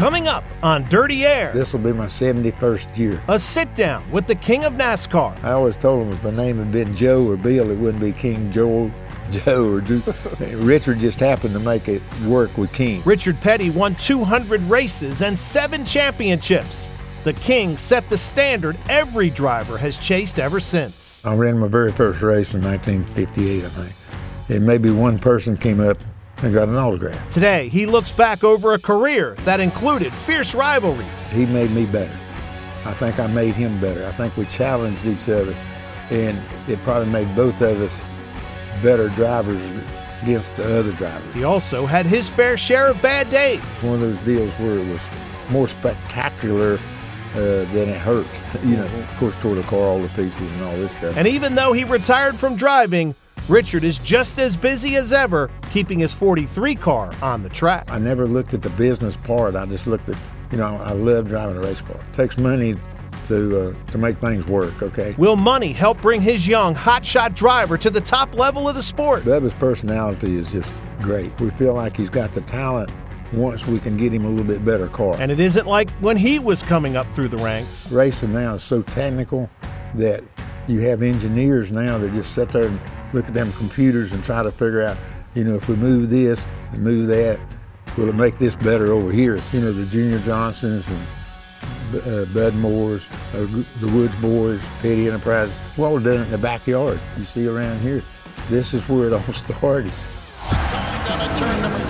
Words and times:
Coming 0.00 0.28
up 0.28 0.44
on 0.62 0.84
Dirty 0.84 1.26
Air, 1.26 1.52
This 1.52 1.74
will 1.74 1.80
be 1.80 1.92
my 1.92 2.06
71st 2.06 2.96
year. 2.96 3.22
a 3.28 3.38
sit 3.38 3.74
down 3.74 4.10
with 4.10 4.26
the 4.26 4.34
king 4.34 4.64
of 4.64 4.72
NASCAR. 4.72 5.44
I 5.44 5.52
always 5.52 5.76
told 5.76 6.06
him 6.06 6.12
if 6.14 6.24
my 6.24 6.30
name 6.30 6.56
had 6.56 6.72
been 6.72 6.96
Joe 6.96 7.28
or 7.28 7.36
Bill, 7.36 7.70
it 7.70 7.76
wouldn't 7.76 8.02
be 8.02 8.12
King 8.12 8.50
Joel, 8.50 8.90
Joe 9.30 9.66
or 9.74 9.80
Richard. 10.56 11.00
Just 11.00 11.20
happened 11.20 11.52
to 11.52 11.60
make 11.60 11.86
it 11.86 12.00
work 12.24 12.56
with 12.56 12.72
King. 12.72 13.02
Richard 13.04 13.38
Petty 13.42 13.68
won 13.68 13.94
200 13.96 14.62
races 14.62 15.20
and 15.20 15.38
seven 15.38 15.84
championships. 15.84 16.88
The 17.24 17.34
king 17.34 17.76
set 17.76 18.08
the 18.08 18.16
standard 18.16 18.78
every 18.88 19.28
driver 19.28 19.76
has 19.76 19.98
chased 19.98 20.38
ever 20.38 20.60
since. 20.60 21.22
I 21.26 21.34
ran 21.34 21.58
my 21.58 21.68
very 21.68 21.92
first 21.92 22.22
race 22.22 22.54
in 22.54 22.62
1958, 22.62 23.64
I 23.66 23.68
think. 23.68 23.92
And 24.48 24.66
maybe 24.66 24.90
one 24.90 25.18
person 25.18 25.58
came 25.58 25.78
up 25.78 25.98
and 26.42 26.52
got 26.54 26.68
an 26.68 26.76
autograph. 26.76 27.28
Today, 27.30 27.68
he 27.68 27.86
looks 27.86 28.12
back 28.12 28.44
over 28.44 28.72
a 28.74 28.78
career 28.78 29.34
that 29.44 29.60
included 29.60 30.12
fierce 30.12 30.54
rivalries. 30.54 31.30
He 31.30 31.46
made 31.46 31.70
me 31.70 31.86
better. 31.86 32.16
I 32.84 32.94
think 32.94 33.18
I 33.18 33.26
made 33.26 33.54
him 33.54 33.78
better. 33.80 34.06
I 34.06 34.12
think 34.12 34.36
we 34.36 34.46
challenged 34.46 35.04
each 35.04 35.28
other, 35.28 35.54
and 36.10 36.38
it 36.66 36.78
probably 36.82 37.10
made 37.12 37.34
both 37.36 37.60
of 37.60 37.80
us 37.80 37.92
better 38.82 39.08
drivers 39.10 39.60
against 40.22 40.48
the 40.56 40.78
other 40.78 40.92
drivers. 40.92 41.34
He 41.34 41.44
also 41.44 41.86
had 41.86 42.06
his 42.06 42.30
fair 42.30 42.56
share 42.56 42.88
of 42.88 43.02
bad 43.02 43.30
days. 43.30 43.60
one 43.82 43.94
of 43.94 44.00
those 44.00 44.18
deals 44.24 44.52
where 44.54 44.78
it 44.78 44.86
was 44.86 45.02
more 45.50 45.68
spectacular 45.68 46.78
uh, 47.34 47.38
than 47.38 47.88
it 47.88 47.98
hurt. 47.98 48.26
You 48.64 48.76
know, 48.76 48.84
of 48.84 49.16
course, 49.18 49.34
tore 49.36 49.54
the 49.54 49.62
car 49.62 49.78
all 49.78 50.02
to 50.02 50.08
pieces 50.14 50.40
and 50.40 50.62
all 50.62 50.76
this 50.76 50.90
stuff. 50.92 51.16
And 51.16 51.28
even 51.28 51.54
though 51.54 51.72
he 51.72 51.84
retired 51.84 52.36
from 52.36 52.56
driving, 52.56 53.14
Richard 53.50 53.82
is 53.82 53.98
just 53.98 54.38
as 54.38 54.56
busy 54.56 54.94
as 54.94 55.12
ever 55.12 55.50
keeping 55.72 55.98
his 55.98 56.14
43 56.14 56.76
car 56.76 57.12
on 57.20 57.42
the 57.42 57.48
track. 57.48 57.90
I 57.90 57.98
never 57.98 58.28
looked 58.28 58.54
at 58.54 58.62
the 58.62 58.70
business 58.70 59.16
part. 59.16 59.56
I 59.56 59.66
just 59.66 59.88
looked 59.88 60.08
at, 60.08 60.16
you 60.52 60.58
know, 60.58 60.76
I 60.76 60.92
love 60.92 61.28
driving 61.28 61.56
a 61.56 61.60
race 61.60 61.80
car. 61.80 61.96
It 61.96 62.14
takes 62.14 62.38
money 62.38 62.76
to 63.26 63.70
uh, 63.70 63.90
to 63.90 63.98
make 63.98 64.18
things 64.18 64.46
work. 64.46 64.80
Okay. 64.80 65.16
Will 65.18 65.34
money 65.34 65.72
help 65.72 66.00
bring 66.00 66.20
his 66.20 66.46
young 66.46 66.76
hotshot 66.76 67.34
driver 67.34 67.76
to 67.76 67.90
the 67.90 68.00
top 68.00 68.36
level 68.36 68.68
of 68.68 68.76
the 68.76 68.82
sport? 68.84 69.24
Bubba's 69.24 69.54
personality 69.54 70.36
is 70.36 70.48
just 70.52 70.70
great. 71.00 71.38
We 71.40 71.50
feel 71.50 71.74
like 71.74 71.96
he's 71.96 72.08
got 72.08 72.32
the 72.34 72.42
talent 72.42 72.92
once 73.32 73.66
we 73.66 73.80
can 73.80 73.96
get 73.96 74.12
him 74.12 74.26
a 74.26 74.28
little 74.28 74.44
bit 74.44 74.64
better 74.64 74.86
car. 74.86 75.16
And 75.18 75.32
it 75.32 75.40
isn't 75.40 75.66
like 75.66 75.90
when 75.94 76.16
he 76.16 76.38
was 76.38 76.62
coming 76.62 76.96
up 76.96 77.10
through 77.14 77.28
the 77.28 77.38
ranks. 77.38 77.90
racing 77.90 78.32
now 78.32 78.54
is 78.54 78.62
so 78.62 78.82
technical 78.82 79.50
that 79.94 80.22
you 80.70 80.80
have 80.80 81.02
engineers 81.02 81.70
now 81.70 81.98
that 81.98 82.12
just 82.12 82.34
sit 82.34 82.48
there 82.50 82.68
and 82.68 82.80
look 83.12 83.26
at 83.26 83.34
them 83.34 83.52
computers 83.54 84.12
and 84.12 84.24
try 84.24 84.42
to 84.42 84.52
figure 84.52 84.82
out, 84.82 84.96
you 85.34 85.44
know, 85.44 85.56
if 85.56 85.68
we 85.68 85.76
move 85.76 86.10
this 86.10 86.40
and 86.72 86.82
move 86.82 87.08
that, 87.08 87.38
will 87.96 88.08
it 88.08 88.14
make 88.14 88.38
this 88.38 88.54
better 88.54 88.92
over 88.92 89.10
here? 89.10 89.40
You 89.52 89.60
know, 89.60 89.72
the 89.72 89.86
Junior 89.86 90.18
Johnsons 90.20 90.88
and 90.88 91.06
uh, 92.06 92.24
Bud 92.26 92.54
Moores, 92.54 93.04
uh, 93.34 93.46
the 93.80 93.88
Woods 93.88 94.14
Boys, 94.16 94.62
Petty 94.80 95.08
Enterprise, 95.08 95.50
well 95.76 95.98
done 95.98 96.22
in 96.22 96.30
the 96.30 96.38
backyard. 96.38 97.00
You 97.18 97.24
see 97.24 97.46
around 97.46 97.80
here, 97.80 98.02
this 98.48 98.72
is 98.72 98.88
where 98.88 99.08
it 99.08 99.12
all 99.12 99.20
started. 99.32 99.92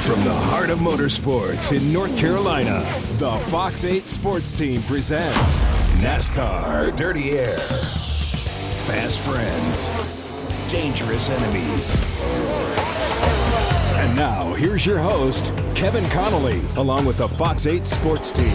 From 0.00 0.24
the 0.24 0.32
heart 0.32 0.70
of 0.70 0.78
motorsports 0.78 1.76
in 1.76 1.92
North 1.92 2.16
Carolina, 2.16 2.82
the 3.19 3.38
Fox 3.50 3.84
8 3.84 4.08
Sports 4.08 4.52
Team 4.52 4.82
presents 4.82 5.60
NASCAR 6.00 6.96
Dirty 6.96 7.38
Air. 7.38 7.58
Fast 8.86 9.28
friends, 9.28 9.88
dangerous 10.72 11.28
enemies. 11.30 11.96
And 13.98 14.16
now, 14.16 14.54
here's 14.54 14.84
your 14.86 14.98
host, 14.98 15.52
Kevin 15.74 16.04
Connolly, 16.10 16.60
along 16.76 17.04
with 17.04 17.19
the 17.19 17.28
Fox 17.28 17.66
8 17.66 17.86
Sports 17.86 18.32
Team. 18.32 18.46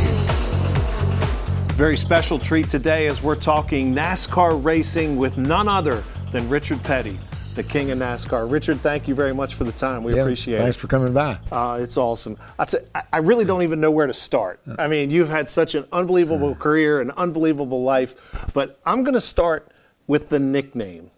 Very 1.77 1.95
special 1.95 2.39
treat 2.39 2.69
today 2.69 3.07
as 3.07 3.21
we're 3.21 3.35
talking 3.35 3.93
NASCAR 3.93 4.63
racing 4.63 5.15
with 5.17 5.37
none 5.37 5.67
other 5.67 6.03
than 6.31 6.49
Richard 6.49 6.83
Petty, 6.83 7.17
the 7.55 7.63
king 7.63 7.91
of 7.91 7.99
NASCAR. 7.99 8.49
Richard, 8.51 8.79
thank 8.81 9.07
you 9.07 9.15
very 9.15 9.33
much 9.33 9.53
for 9.53 9.63
the 9.63 9.71
time. 9.73 10.03
We 10.03 10.15
Yeah, 10.15 10.21
appreciate 10.23 10.57
Thanks 10.57 10.61
it. 10.61 10.65
Thanks 10.65 10.77
for 10.79 10.87
coming 10.87 11.13
by. 11.13 11.37
Uh, 11.51 11.79
it's 11.81 11.97
awesome. 11.97 12.37
I, 12.57 12.65
t- 12.65 12.77
I- 12.93 13.03
I 13.13 13.17
really 13.19 13.45
don't 13.45 13.61
even 13.61 13.79
know 13.79 13.91
where 13.91 14.07
to 14.07 14.13
start. 14.13 14.59
I 14.79 14.87
mean, 14.87 15.11
you've 15.11 15.29
had 15.29 15.47
such 15.47 15.75
an 15.75 15.85
unbelievable 15.91 16.55
career, 16.55 16.99
an 16.99 17.11
unbelievable 17.11 17.83
life, 17.83 18.15
but 18.53 18.79
I'm 18.85 19.03
going 19.03 19.13
to 19.13 19.21
start 19.21 19.67
with 20.07 20.29
the 20.29 20.39
nickname, 20.39 21.11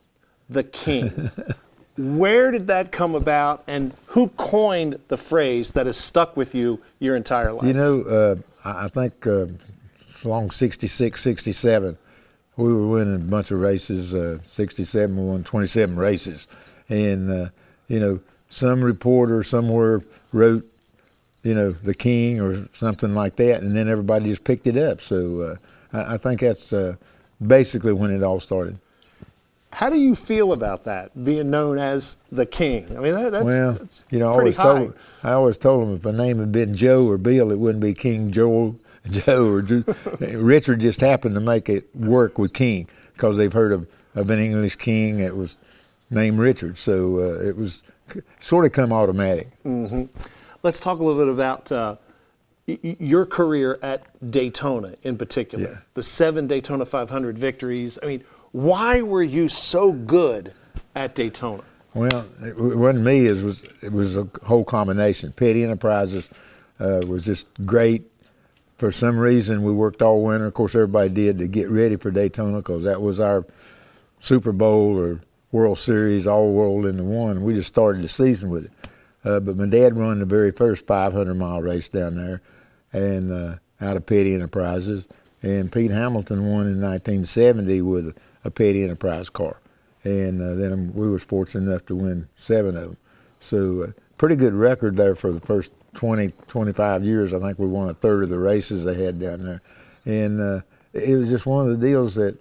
the 0.50 0.64
King. 0.64 1.31
where 1.98 2.52
did 2.52 2.68
that 2.68 2.92
come 2.92 3.16
about, 3.16 3.64
and 3.68 3.94
who 4.08 4.30
coined 4.30 5.00
the 5.08 5.18
phrase 5.18 5.72
that 5.72 5.88
has 5.88 5.98
stuck 5.98 6.38
with 6.38 6.53
you 6.53 6.80
your 7.00 7.16
entire 7.16 7.52
life? 7.52 7.66
You 7.66 7.74
know, 7.74 8.02
uh, 8.03 8.36
I 8.64 8.88
think 8.88 9.26
uh, 9.26 9.47
along 10.24 10.52
66, 10.52 11.22
67, 11.22 11.97
we 12.56 12.74
were 12.74 12.88
winning 12.88 13.16
a 13.16 13.20
bunch 13.20 13.52
of 13.52 13.59
races. 13.59 14.14
Uh, 14.14 14.40
67, 14.52 15.16
we 15.16 15.24
won 15.24 15.44
27 15.44 15.96
races. 15.96 16.47
And, 16.90 17.31
uh, 17.31 17.50
you 17.88 18.00
know, 18.00 18.20
some 18.50 18.84
reporter 18.84 19.44
somewhere 19.44 20.02
wrote, 20.31 20.66
you 21.44 21.53
know, 21.53 21.72
the 21.72 21.94
king 21.94 22.40
or 22.42 22.68
something 22.74 23.14
like 23.14 23.36
that, 23.38 23.62
and 23.62 23.76
then 23.76 23.88
everybody 23.88 24.30
just 24.30 24.44
picked 24.44 24.68
it 24.68 24.78
up. 24.78 25.02
So 25.02 25.42
uh, 25.42 25.56
I, 25.97 26.16
I 26.16 26.18
think 26.18 26.42
that's 26.42 26.72
uh, 26.74 26.96
basically 27.46 27.94
when 27.94 28.12
it 28.12 28.24
all 28.24 28.40
started. 28.40 28.78
How 29.72 29.90
do 29.90 29.98
you 29.98 30.16
feel 30.16 30.53
about 30.53 30.86
that, 30.86 31.24
being 31.24 31.52
known 31.52 31.78
as 31.78 32.18
the 32.31 32.46
King? 32.46 32.86
I 32.98 33.02
mean, 33.02 33.14
that, 33.14 33.31
that's, 33.31 33.46
well, 33.46 33.74
that's 33.74 34.02
you 34.09 34.18
know, 34.18 34.31
I 34.31 34.36
pretty 34.36 34.56
always 34.56 34.58
high. 34.58 34.64
told 34.80 34.94
I 35.24 35.31
always 35.34 35.58
told 35.58 35.88
him 35.88 35.96
if 35.96 36.03
my 36.03 36.12
name 36.12 36.40
had 36.40 36.52
been 36.52 36.76
Joe 36.76 37.06
or 37.08 37.18
Bill, 37.18 37.52
it 37.52 37.59
wouldn't 37.59 37.81
be 37.81 37.94
King 37.94 38.31
Joel, 38.31 38.78
Joe 39.09 39.47
or 39.47 39.62
Ju- 39.62 39.84
Richard. 40.20 40.80
Just 40.80 41.02
happened 41.02 41.36
to 41.36 41.42
make 41.42 41.70
it 41.70 41.94
work 41.96 42.40
with 42.40 42.53
King 42.53 42.88
because 43.14 43.38
they've 43.38 43.53
heard 43.53 43.72
of, 43.72 43.88
of 44.16 44.30
an 44.30 44.40
English 44.40 44.78
king 44.78 45.18
that 45.20 45.36
was 45.36 45.58
named 46.09 46.40
Richard, 46.40 46.78
so 46.78 47.20
uh, 47.20 47.44
it 47.44 47.58
was 47.58 47.84
sort 48.40 48.66
of 48.66 48.72
come 48.72 48.94
automatic. 48.94 49.50
Let's 50.64 50.80
talk 50.80 51.00
a 51.00 51.03
little 51.03 51.24
bit 51.24 51.31
about 51.31 51.72
uh, 51.72 51.96
your 52.67 53.25
career 53.25 53.79
at 53.81 54.03
Daytona 54.31 54.95
in 55.03 55.17
particular. 55.17 55.69
Yeah. 55.69 55.78
The 55.94 56.03
seven 56.03 56.47
Daytona 56.47 56.85
500 56.85 57.38
victories. 57.38 57.97
I 58.03 58.05
mean, 58.05 58.23
why 58.51 59.01
were 59.01 59.23
you 59.23 59.47
so 59.50 59.91
good 59.91 60.53
at 60.95 61.16
Daytona? 61.16 61.63
Well, 61.94 62.28
it, 62.41 62.57
wasn't 62.57 63.05
me. 63.05 63.25
It 63.25 63.44
was 63.44 63.63
it 63.81 63.91
was 63.91 64.16
a 64.16 64.28
whole 64.44 64.63
combination. 64.63 65.31
Petty 65.31 65.63
Enterprises 65.63 66.28
uh, 66.79 67.01
was 67.07 67.23
just 67.23 67.47
great. 67.66 68.11
For 68.78 68.91
some 68.91 69.17
reason, 69.17 69.63
we 69.63 69.72
worked 69.72 70.03
all 70.03 70.23
winter. 70.23 70.45
Of 70.45 70.53
course, 70.53 70.75
everybody 70.75 71.09
did 71.09 71.39
to 71.39 71.47
get 71.47 71.72
ready 71.72 71.95
for 71.95 72.11
Daytona 72.11 72.57
because 72.57 72.84
that 72.84 73.01
was 73.01 73.19
our 73.19 73.45
Super 74.19 74.51
Bowl 74.51 74.99
or 74.99 75.19
World 75.51 75.79
Series, 75.79 76.28
all 76.28 76.51
world 76.51 76.85
into 76.85 77.03
one. 77.03 77.41
We 77.41 77.55
just 77.55 77.69
started 77.69 78.03
the 78.03 78.09
season 78.09 78.49
with 78.49 78.66
it. 78.66 78.72
Uh, 79.23 79.39
but 79.39 79.57
my 79.57 79.66
dad 79.66 79.97
run 79.97 80.19
the 80.19 80.25
very 80.25 80.51
first 80.51 80.85
500 80.85 81.34
mile 81.34 81.61
race 81.61 81.88
down 81.89 82.16
there, 82.16 82.41
and 82.93 83.31
uh, 83.31 83.55
out 83.81 83.97
of 83.97 84.05
Petty 84.05 84.34
Enterprises. 84.34 85.05
And 85.41 85.72
Pete 85.72 85.91
Hamilton 85.91 86.41
won 86.47 86.66
in 86.67 86.81
1970 86.81 87.81
with 87.81 88.17
a, 88.43 88.51
Petty 88.51 88.81
Enterprise 88.81 89.29
car, 89.29 89.59
and 90.05 90.41
uh, 90.41 90.53
then 90.55 90.93
we 90.93 91.09
was 91.09 91.22
fortunate 91.22 91.69
enough 91.69 91.85
to 91.87 91.97
win 91.97 92.29
seven 92.37 92.78
of 92.78 92.84
them. 92.84 92.97
So 93.41 93.84
uh, 93.84 93.91
pretty 94.17 94.37
good 94.37 94.53
record 94.53 94.95
there 94.95 95.16
for 95.16 95.34
the 95.34 95.41
first 95.41 95.69
20, 95.95 96.29
25 96.47 97.03
years. 97.03 97.34
I 97.34 97.39
think 97.39 97.59
we 97.59 97.67
won 97.67 97.89
a 97.89 97.93
third 97.93 98.23
of 98.23 98.29
the 98.29 98.39
races 98.39 98.85
they 98.85 99.03
had 99.03 99.19
down 99.19 99.43
there, 99.43 99.61
and 100.05 100.39
uh, 100.39 100.61
it 100.93 101.16
was 101.17 101.28
just 101.29 101.45
one 101.45 101.69
of 101.69 101.78
the 101.78 101.85
deals 101.85 102.16
that 102.16 102.37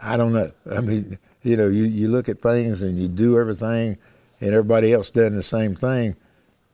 I 0.00 0.16
don't 0.16 0.32
know. 0.32 0.50
I 0.70 0.80
mean, 0.80 1.18
you 1.42 1.56
know, 1.56 1.68
you, 1.68 1.84
you 1.84 2.08
look 2.08 2.28
at 2.28 2.42
things 2.42 2.82
and 2.82 2.98
you 2.98 3.08
do 3.08 3.38
everything, 3.38 3.96
and 4.40 4.50
everybody 4.50 4.92
else 4.92 5.08
done 5.10 5.36
the 5.36 5.42
same 5.42 5.76
thing. 5.76 6.16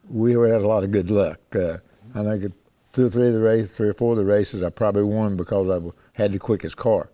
We 0.09 0.33
had 0.33 0.63
a 0.63 0.67
lot 0.67 0.85
of 0.85 0.91
good 0.91 1.11
luck. 1.11 1.39
Uh, 1.55 1.79
I 2.15 2.23
think 2.23 2.53
two 2.93 3.07
or 3.07 3.11
three 3.11 3.29
of 3.29 3.35
the 3.35 3.41
races, 3.41 3.71
three 3.73 3.89
or 3.89 3.95
four 3.95 4.13
of 4.13 4.19
the 4.19 4.25
races, 4.25 4.63
I 4.63 4.71
probably 4.71 5.05
won 5.05 5.37
because 5.37 5.69
I 5.71 6.21
had 6.21 6.33
the 6.33 6.39
quickest 6.39 6.77
car. 6.77 7.09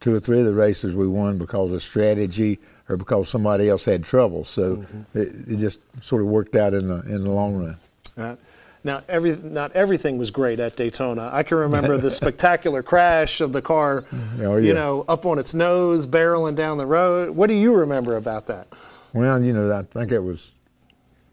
Two 0.00 0.14
or 0.14 0.20
three 0.20 0.40
of 0.40 0.46
the 0.46 0.54
races 0.54 0.94
we 0.94 1.06
won 1.06 1.38
because 1.38 1.70
of 1.72 1.82
strategy 1.82 2.58
or 2.88 2.96
because 2.96 3.28
somebody 3.28 3.68
else 3.68 3.84
had 3.84 4.04
trouble. 4.04 4.44
So 4.44 4.84
it, 5.14 5.28
it 5.48 5.56
just 5.58 5.80
sort 6.02 6.22
of 6.22 6.28
worked 6.28 6.56
out 6.56 6.74
in 6.74 6.88
the 6.88 7.00
in 7.02 7.22
the 7.22 7.30
long 7.30 7.54
run. 7.56 7.76
Uh, 8.16 8.36
Now, 8.84 9.02
every, 9.08 9.36
not 9.36 9.70
everything 9.72 10.18
was 10.18 10.32
great 10.32 10.58
at 10.58 10.74
Daytona. 10.74 11.30
I 11.32 11.44
can 11.44 11.56
remember 11.58 11.98
the 11.98 12.10
spectacular 12.22 12.82
crash 12.82 13.40
of 13.40 13.52
the 13.52 13.62
car, 13.62 14.04
Oh, 14.40 14.56
yeah. 14.56 14.58
you 14.58 14.74
know, 14.74 15.04
up 15.08 15.24
on 15.24 15.38
its 15.38 15.54
nose, 15.54 16.04
barreling 16.04 16.56
down 16.56 16.78
the 16.78 16.86
road. 16.86 17.30
What 17.36 17.46
do 17.46 17.54
you 17.54 17.72
remember 17.76 18.16
about 18.16 18.48
that? 18.48 18.66
Well, 19.12 19.40
you 19.40 19.52
know, 19.52 19.72
I 19.72 19.82
think 19.82 20.10
it 20.10 20.18
was 20.18 20.50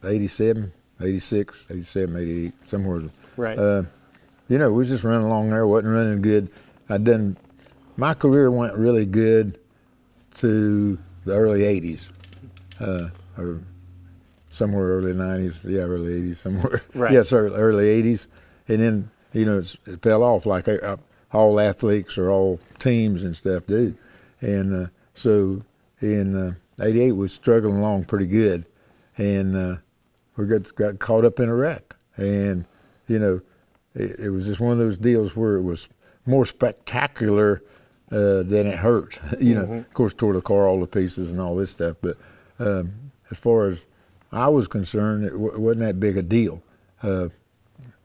87, 0.04 0.72
86, 1.02 1.66
87, 1.72 2.16
88, 2.18 2.54
somewhere. 2.68 3.02
Right. 3.38 3.58
Uh, 3.58 3.84
you 4.48 4.58
know, 4.58 4.72
we 4.72 4.86
just 4.86 5.04
running 5.04 5.26
along 5.26 5.50
there, 5.50 5.66
wasn't 5.68 5.94
running 5.94 6.22
good. 6.22 6.50
I 6.90 6.98
done, 6.98 7.38
my 7.98 8.14
career 8.14 8.50
went 8.50 8.76
really 8.76 9.06
good 9.06 9.60
to 10.36 10.98
the 11.26 11.34
early 11.34 11.62
80s, 11.62 12.08
uh, 12.80 13.10
or 13.38 13.62
somewhere 14.50 14.86
early 14.86 15.14
90s, 15.14 15.64
yeah, 15.64 15.82
early 15.82 16.22
80s, 16.22 16.38
somewhere. 16.38 16.82
Right. 16.96 17.14
Yes, 17.14 17.32
early, 17.32 17.56
early 17.56 18.02
80s. 18.02 18.26
And 18.68 18.82
then, 18.82 19.12
you 19.34 19.46
know, 19.46 19.60
it's, 19.60 19.78
it 19.86 20.02
fell 20.02 20.24
off 20.24 20.46
like 20.46 20.68
uh, 20.68 20.98
all 21.32 21.60
athletes 21.60 22.18
or 22.18 22.32
all 22.32 22.60
teams 22.80 23.24
and 23.24 23.36
stuff 23.36 23.68
do. 23.68 23.96
And 24.42 24.86
uh, 24.86 24.90
so 25.14 25.62
in 26.02 26.36
uh, 26.36 26.54
88, 26.84 27.12
we 27.12 27.18
was 27.20 27.34
struggling 27.34 27.78
along 27.78 28.06
pretty 28.06 28.28
good. 28.28 28.66
And 29.18 29.56
uh, 29.56 29.76
we 30.38 30.46
got, 30.46 30.74
got 30.76 31.00
caught 31.00 31.26
up 31.26 31.40
in 31.40 31.50
a 31.50 31.56
wreck. 31.56 31.96
And, 32.16 32.66
you 33.10 33.20
know, 33.20 33.42
it, 33.96 34.20
it 34.20 34.30
was 34.30 34.46
just 34.46 34.60
one 34.60 34.72
of 34.72 34.78
those 34.78 34.98
deals 34.98 35.36
where 35.36 35.58
it 35.58 35.64
was 35.64 35.88
more 36.26 36.46
spectacular 36.46 37.62
uh, 38.12 38.44
than 38.44 38.68
it 38.68 38.78
hurt. 38.78 39.20
you 39.40 39.56
know, 39.56 39.74
of 39.74 39.94
course, 39.94 40.14
tore 40.14 40.34
the 40.34 40.42
car 40.42 40.68
all 40.68 40.80
to 40.80 40.88
pieces 40.88 41.32
and 41.32 41.42
all 41.42 41.56
this 41.56 41.72
stuff. 41.72 41.98
But 42.02 42.18
um, 42.60 43.12
as 43.32 43.38
far 43.38 43.70
as 43.70 43.80
I 44.32 44.48
was 44.48 44.68
concerned, 44.68 45.26
it, 45.26 45.32
w- 45.32 45.60
wasn't 45.60 45.82
that 45.82 46.00
big 46.00 46.18
a 46.18 46.22
deal. 46.22 46.64
Uh, 47.02 47.30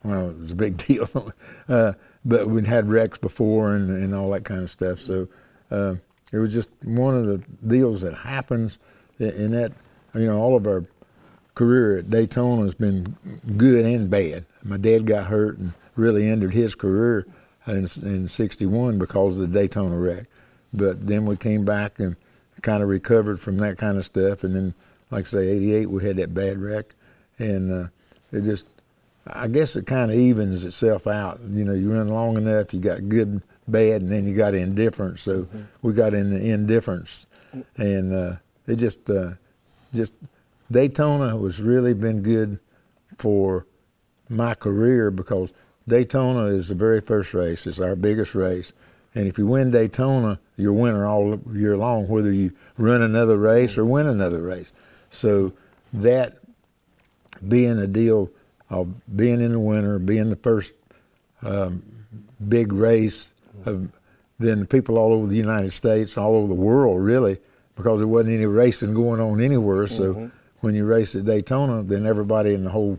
well, 0.03 0.31
it 0.31 0.39
was 0.39 0.51
a 0.51 0.57
big 0.57 0.77
deal. 0.87 1.33
uh, 1.69 1.93
but 2.25 2.49
we'd 2.49 2.67
had 2.67 2.89
wrecks 2.89 3.19
before 3.19 3.75
and, 3.75 3.91
and 3.91 4.15
all 4.15 4.31
that 4.31 4.45
kind 4.45 4.63
of 4.63 4.71
stuff. 4.71 5.01
So 5.01 5.29
uh, 5.71 5.97
it 6.33 6.39
was 6.39 6.53
just 6.53 6.69
one 6.83 7.17
of 7.17 7.27
the 7.27 7.43
deals 7.67 8.01
that 8.01 8.15
happens. 8.15 8.79
In 9.19 9.53
that, 9.53 9.73
you 10.15 10.27
know, 10.27 10.39
all 10.41 10.57
of 10.57 10.67
our 10.67 10.85
career 11.55 11.99
at 11.99 12.11
Daytona 12.11 12.63
has 12.63 12.75
been 12.75 13.17
good 13.57 13.85
and 13.87 14.11
bad. 14.11 14.45
My 14.63 14.77
dad 14.77 15.07
got 15.07 15.27
hurt 15.27 15.59
and 15.59 15.73
really 15.97 16.29
ended 16.29 16.53
his 16.53 16.75
career 16.75 17.27
in, 17.67 17.89
in 18.03 18.29
61 18.29 18.99
because 18.99 19.39
of 19.39 19.53
the 19.53 19.59
Daytona 19.59 19.97
wreck. 19.97 20.27
But 20.73 21.07
then 21.07 21.25
we 21.25 21.37
came 21.37 21.65
back 21.65 22.01
and 22.01 22.17
kind 22.63 22.83
of 22.83 22.89
recovered 22.89 23.41
from 23.41 23.59
that 23.59 23.79
kind 23.79 23.99
of 23.99 24.05
stuff. 24.05 24.43
And 24.43 24.55
then, 24.55 24.75
like 25.11 25.27
I 25.27 25.31
say, 25.31 25.49
88, 25.49 25.91
we 25.91 26.05
had 26.05 26.17
that 26.17 26.35
bad 26.35 26.59
wreck. 26.59 26.95
And 27.39 27.73
uh, 27.73 27.89
it 28.33 28.43
just, 28.43 28.67
I 29.27 29.47
guess 29.47 29.77
it 29.77 29.87
kind 29.87 30.11
of 30.11 30.17
evens 30.17 30.65
itself 30.65 31.07
out. 31.07 31.41
You 31.47 31.65
know, 31.65 31.75
you 31.75 31.93
run 31.93 32.09
long 32.09 32.37
enough, 32.37 32.75
you 32.75 32.81
got 32.81 33.09
good 33.09 33.29
and 33.29 33.43
bad, 33.69 34.03
and 34.03 34.11
then 34.11 34.27
you 34.27 34.35
got 34.35 34.55
indifference. 34.55 35.23
So 35.23 35.47
we 35.83 35.93
got 35.93 36.15
in 36.15 36.31
the 36.31 36.51
indifference. 36.51 37.27
And 37.77 38.13
uh, 38.13 38.37
it 38.67 38.77
just, 38.77 39.09
uh, 39.09 39.33
just 39.95 40.13
Daytona 40.75 41.39
has 41.39 41.61
really 41.61 41.95
been 41.95 42.21
good 42.21 42.59
for 43.17 43.65
my 44.29 44.55
career 44.55 45.13
because 45.13 45.53
Daytona 45.87 46.47
is 46.47 46.67
the 46.67 46.75
very 46.75 47.01
first 47.01 47.33
race. 47.33 47.65
It's 47.69 47.79
our 47.79 47.95
biggest 47.95 48.35
race. 48.35 48.73
And 49.15 49.29
if 49.29 49.39
you 49.39 49.47
win 49.47 49.71
Daytona, 49.71 50.41
you're 50.57 50.73
a 50.73 50.75
winner 50.75 51.07
all 51.07 51.39
year 51.53 51.77
long, 51.77 52.09
whether 52.09 52.33
you 52.33 52.51
run 52.77 53.03
another 53.03 53.37
race 53.37 53.79
or 53.79 53.85
win 53.85 54.09
another 54.09 54.43
race. 54.43 54.73
So 55.13 55.53
that 55.93 56.39
being 57.47 57.79
a 57.79 57.87
deal 57.87 58.33
of 58.69 58.89
being 59.17 59.41
in 59.41 59.53
the 59.53 59.61
winter, 59.61 60.01
being 60.01 60.29
the 60.29 60.37
first 60.37 60.73
um, 61.43 61.85
big 62.49 62.73
race, 62.73 63.29
of, 63.65 63.93
then 64.41 64.67
people 64.67 64.99
all 64.99 65.13
over 65.13 65.29
the 65.29 65.37
United 65.37 65.73
States, 65.73 66.19
all 66.19 66.35
over 66.35 66.49
the 66.49 66.55
world, 66.55 67.01
really, 67.01 67.39
because 67.77 68.01
there 68.01 68.09
wasn't 68.09 68.35
any 68.35 68.47
racing 68.47 68.93
going 68.93 69.21
on 69.21 69.41
anywhere. 69.41 69.87
So 69.87 70.33
when 70.65 70.75
you 70.75 70.87
race 70.87 71.15
at 71.15 71.27
Daytona, 71.27 71.83
then 71.83 72.07
everybody 72.07 72.55
in 72.55 72.65
the 72.65 72.71
whole, 72.71 72.99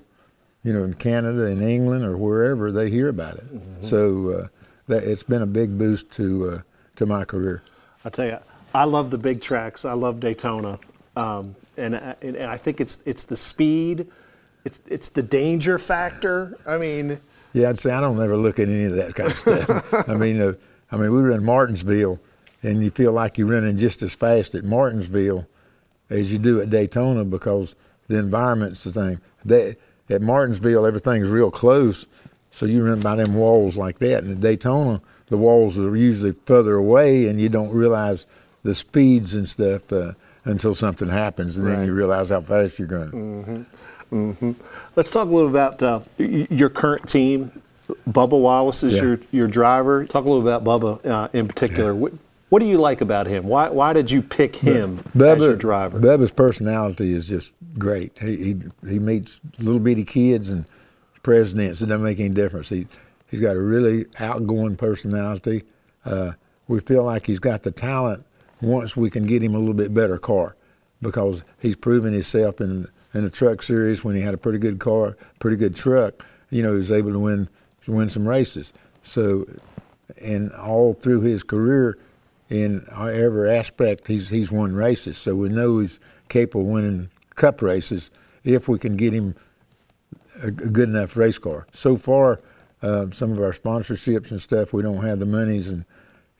you 0.63 0.71
know, 0.71 0.83
in 0.83 0.93
Canada, 0.93 1.45
in 1.47 1.61
England, 1.67 2.05
or 2.05 2.15
wherever, 2.15 2.71
they 2.71 2.91
hear 2.91 3.09
about 3.09 3.37
it. 3.37 3.45
So 3.81 4.29
uh, 4.29 4.47
that 4.87 5.03
it's 5.03 5.23
been 5.23 5.41
a 5.41 5.47
big 5.47 5.75
boost 5.77 6.11
to 6.11 6.49
uh, 6.51 6.61
to 6.97 7.05
my 7.07 7.25
career. 7.25 7.63
I 8.05 8.09
tell 8.09 8.27
you, 8.27 8.37
I 8.73 8.83
love 8.85 9.09
the 9.09 9.17
big 9.17 9.41
tracks. 9.41 9.83
I 9.83 9.93
love 9.93 10.19
Daytona, 10.19 10.77
um, 11.15 11.55
and, 11.75 11.95
I- 11.95 12.15
and 12.21 12.37
I 12.37 12.57
think 12.57 12.79
it's 12.79 12.99
it's 13.03 13.23
the 13.23 13.35
speed, 13.37 14.07
it's 14.63 14.79
it's 14.87 15.09
the 15.09 15.23
danger 15.23 15.79
factor. 15.79 16.55
I 16.67 16.77
mean, 16.77 17.19
Yeah, 17.53 17.69
I'd 17.69 17.79
say 17.79 17.91
I 17.91 17.99
don't 17.99 18.21
ever 18.21 18.37
look 18.37 18.59
at 18.59 18.69
any 18.69 18.83
of 18.85 18.95
that 18.95 19.15
kind 19.15 19.31
of 19.31 19.37
stuff. 19.39 19.93
I 20.09 20.13
mean, 20.13 20.39
uh, 20.39 20.53
I 20.91 20.97
mean, 20.97 21.11
we 21.11 21.19
were 21.21 21.31
in 21.31 21.43
Martinsville, 21.43 22.19
and 22.61 22.83
you 22.83 22.91
feel 22.91 23.11
like 23.11 23.39
you're 23.39 23.47
running 23.47 23.77
just 23.79 24.03
as 24.03 24.13
fast 24.13 24.53
at 24.53 24.63
Martinsville 24.63 25.47
as 26.09 26.31
you 26.31 26.37
do 26.39 26.61
at 26.61 26.69
Daytona 26.69 27.23
because 27.23 27.75
the 28.07 28.17
environment's 28.17 28.83
the 28.83 28.91
same. 28.91 29.21
They, 29.43 29.75
at 30.09 30.21
Martinsville, 30.21 30.85
everything's 30.85 31.27
real 31.29 31.51
close, 31.51 32.05
so 32.51 32.65
you 32.65 32.85
run 32.85 32.99
by 32.99 33.15
them 33.15 33.33
walls 33.33 33.75
like 33.75 33.99
that. 33.99 34.23
And 34.23 34.31
at 34.33 34.39
Daytona, 34.41 35.01
the 35.27 35.37
walls 35.37 35.77
are 35.77 35.95
usually 35.95 36.33
further 36.45 36.75
away, 36.75 37.27
and 37.27 37.41
you 37.41 37.49
don't 37.49 37.71
realize 37.71 38.25
the 38.63 38.75
speeds 38.75 39.33
and 39.33 39.49
stuff 39.49 39.91
uh, 39.91 40.13
until 40.43 40.75
something 40.75 41.07
happens, 41.09 41.57
and 41.57 41.65
Right. 41.65 41.77
then 41.77 41.85
you 41.87 41.93
realize 41.93 42.29
how 42.29 42.41
fast 42.41 42.77
you're 42.77 42.87
going. 42.87 43.11
Mm-hmm. 43.11 43.61
Mm-hmm. 44.15 44.51
let's 44.95 45.09
talk 45.09 45.27
a 45.27 45.31
little 45.31 45.49
about 45.49 45.81
uh, 45.81 45.99
your 46.19 46.69
current 46.69 47.09
team. 47.09 47.51
Bubba 48.07 48.39
Wallace 48.39 48.83
is 48.83 48.93
Yeah. 48.95 49.01
your 49.01 49.19
your 49.31 49.47
driver. 49.47 50.05
Talk 50.05 50.25
a 50.25 50.29
little 50.29 50.47
about 50.47 50.63
Bubba 50.63 51.05
uh, 51.05 51.27
in 51.33 51.47
particular. 51.47 51.93
What, 51.93 52.13
what 52.55 52.61
do 52.61 52.67
you 52.67 52.77
like 52.77 53.01
about 53.01 53.27
him? 53.27 53.43
Why 53.47 53.67
why 53.67 53.91
did 53.91 54.09
you 54.09 54.21
pick 54.21 54.55
him 54.55 55.03
as 55.13 55.41
your 55.41 55.57
driver? 55.57 55.99
Bubba's 55.99 56.31
personality 56.31 57.11
is 57.11 57.25
just 57.25 57.51
great. 57.77 58.17
He 58.17 58.37
he, 58.37 58.57
he 58.87 58.97
meets 58.97 59.41
little 59.59 59.81
bitty 59.81 60.05
kids 60.05 60.47
and 60.47 60.63
presidents. 61.21 61.81
It 61.81 61.87
doesn't 61.87 62.01
make 62.01 62.17
any 62.17 62.29
difference. 62.29 62.69
He 62.69 62.87
he's 63.29 63.41
got 63.41 63.57
a 63.57 63.59
really 63.59 64.05
outgoing 64.21 64.77
personality. 64.77 65.63
Uh, 66.05 66.31
we 66.69 66.79
feel 66.79 67.03
like 67.03 67.25
he's 67.25 67.39
got 67.39 67.63
the 67.63 67.71
talent 67.71 68.25
once 68.61 68.95
we 68.95 69.09
can 69.09 69.25
get 69.25 69.43
him 69.43 69.53
a 69.53 69.59
little 69.59 69.73
bit 69.73 69.93
better 69.93 70.17
car, 70.17 70.55
because 71.01 71.43
he's 71.59 71.75
proven 71.75 72.13
himself 72.13 72.61
in 72.61 72.87
in 73.13 73.25
the 73.25 73.29
truck 73.29 73.63
series 73.63 74.05
when 74.05 74.15
he 74.15 74.21
had 74.21 74.33
a 74.33 74.37
pretty 74.37 74.59
good 74.59 74.79
car, 74.79 75.17
pretty 75.41 75.57
good 75.57 75.75
truck. 75.75 76.25
You 76.51 76.63
know, 76.63 76.71
he 76.71 76.77
was 76.77 76.91
able 76.93 77.11
to 77.11 77.19
win 77.19 77.49
to 77.83 77.91
win 77.91 78.09
some 78.09 78.25
races. 78.25 78.71
So, 79.03 79.45
and 80.23 80.53
all 80.53 80.93
through 80.93 81.19
his 81.19 81.43
career, 81.43 81.97
in 82.49 82.85
every 82.91 83.51
aspect, 83.51 84.07
he's 84.07 84.29
he's 84.29 84.51
won 84.51 84.75
races. 84.75 85.17
So 85.17 85.35
we 85.35 85.49
know 85.49 85.79
he's 85.79 85.99
capable 86.29 86.61
of 86.61 86.67
winning 86.67 87.09
cup 87.35 87.61
races 87.61 88.09
if 88.43 88.67
we 88.67 88.77
can 88.79 88.95
get 88.95 89.13
him 89.13 89.35
a, 90.41 90.51
good 90.51 90.89
enough 90.89 91.17
race 91.17 91.37
car. 91.37 91.67
So 91.73 91.97
far, 91.97 92.41
uh, 92.81 93.07
some 93.11 93.31
of 93.31 93.39
our 93.39 93.53
sponsorships 93.53 94.31
and 94.31 94.41
stuff, 94.41 94.73
we 94.73 94.83
don't 94.83 95.03
have 95.03 95.19
the 95.19 95.25
monies 95.25 95.69
and 95.69 95.85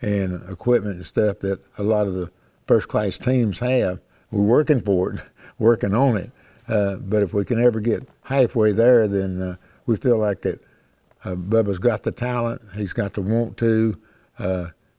and 0.01 0.47
equipment 0.49 0.97
and 0.97 1.05
stuff 1.05 1.39
that 1.39 1.59
a 1.77 1.83
lot 1.83 2.05
of 2.05 2.13
the 2.13 2.31
first 2.67 2.87
class 2.87 3.17
teams 3.17 3.59
have. 3.59 3.99
We're 4.29 4.43
working 4.43 4.81
for 4.81 5.13
it, 5.13 5.21
working 5.57 5.93
on 5.93 6.17
it. 6.17 6.31
Uh, 6.67 6.97
but 6.97 7.23
if 7.23 7.33
we 7.33 7.45
can 7.45 7.63
ever 7.63 7.79
get 7.79 8.07
halfway 8.23 8.71
there, 8.71 9.07
then 9.07 9.41
uh, 9.41 9.55
we 9.85 9.97
feel 9.97 10.17
like 10.17 10.41
that 10.41 10.61
uh, 11.23 11.35
Bubba's 11.35 11.79
got 11.79 12.03
the 12.03 12.11
talent. 12.11 12.61
He's 12.75 12.93
got 12.93 13.13
the 13.13 13.21
want 13.21 13.57
to. 13.57 13.97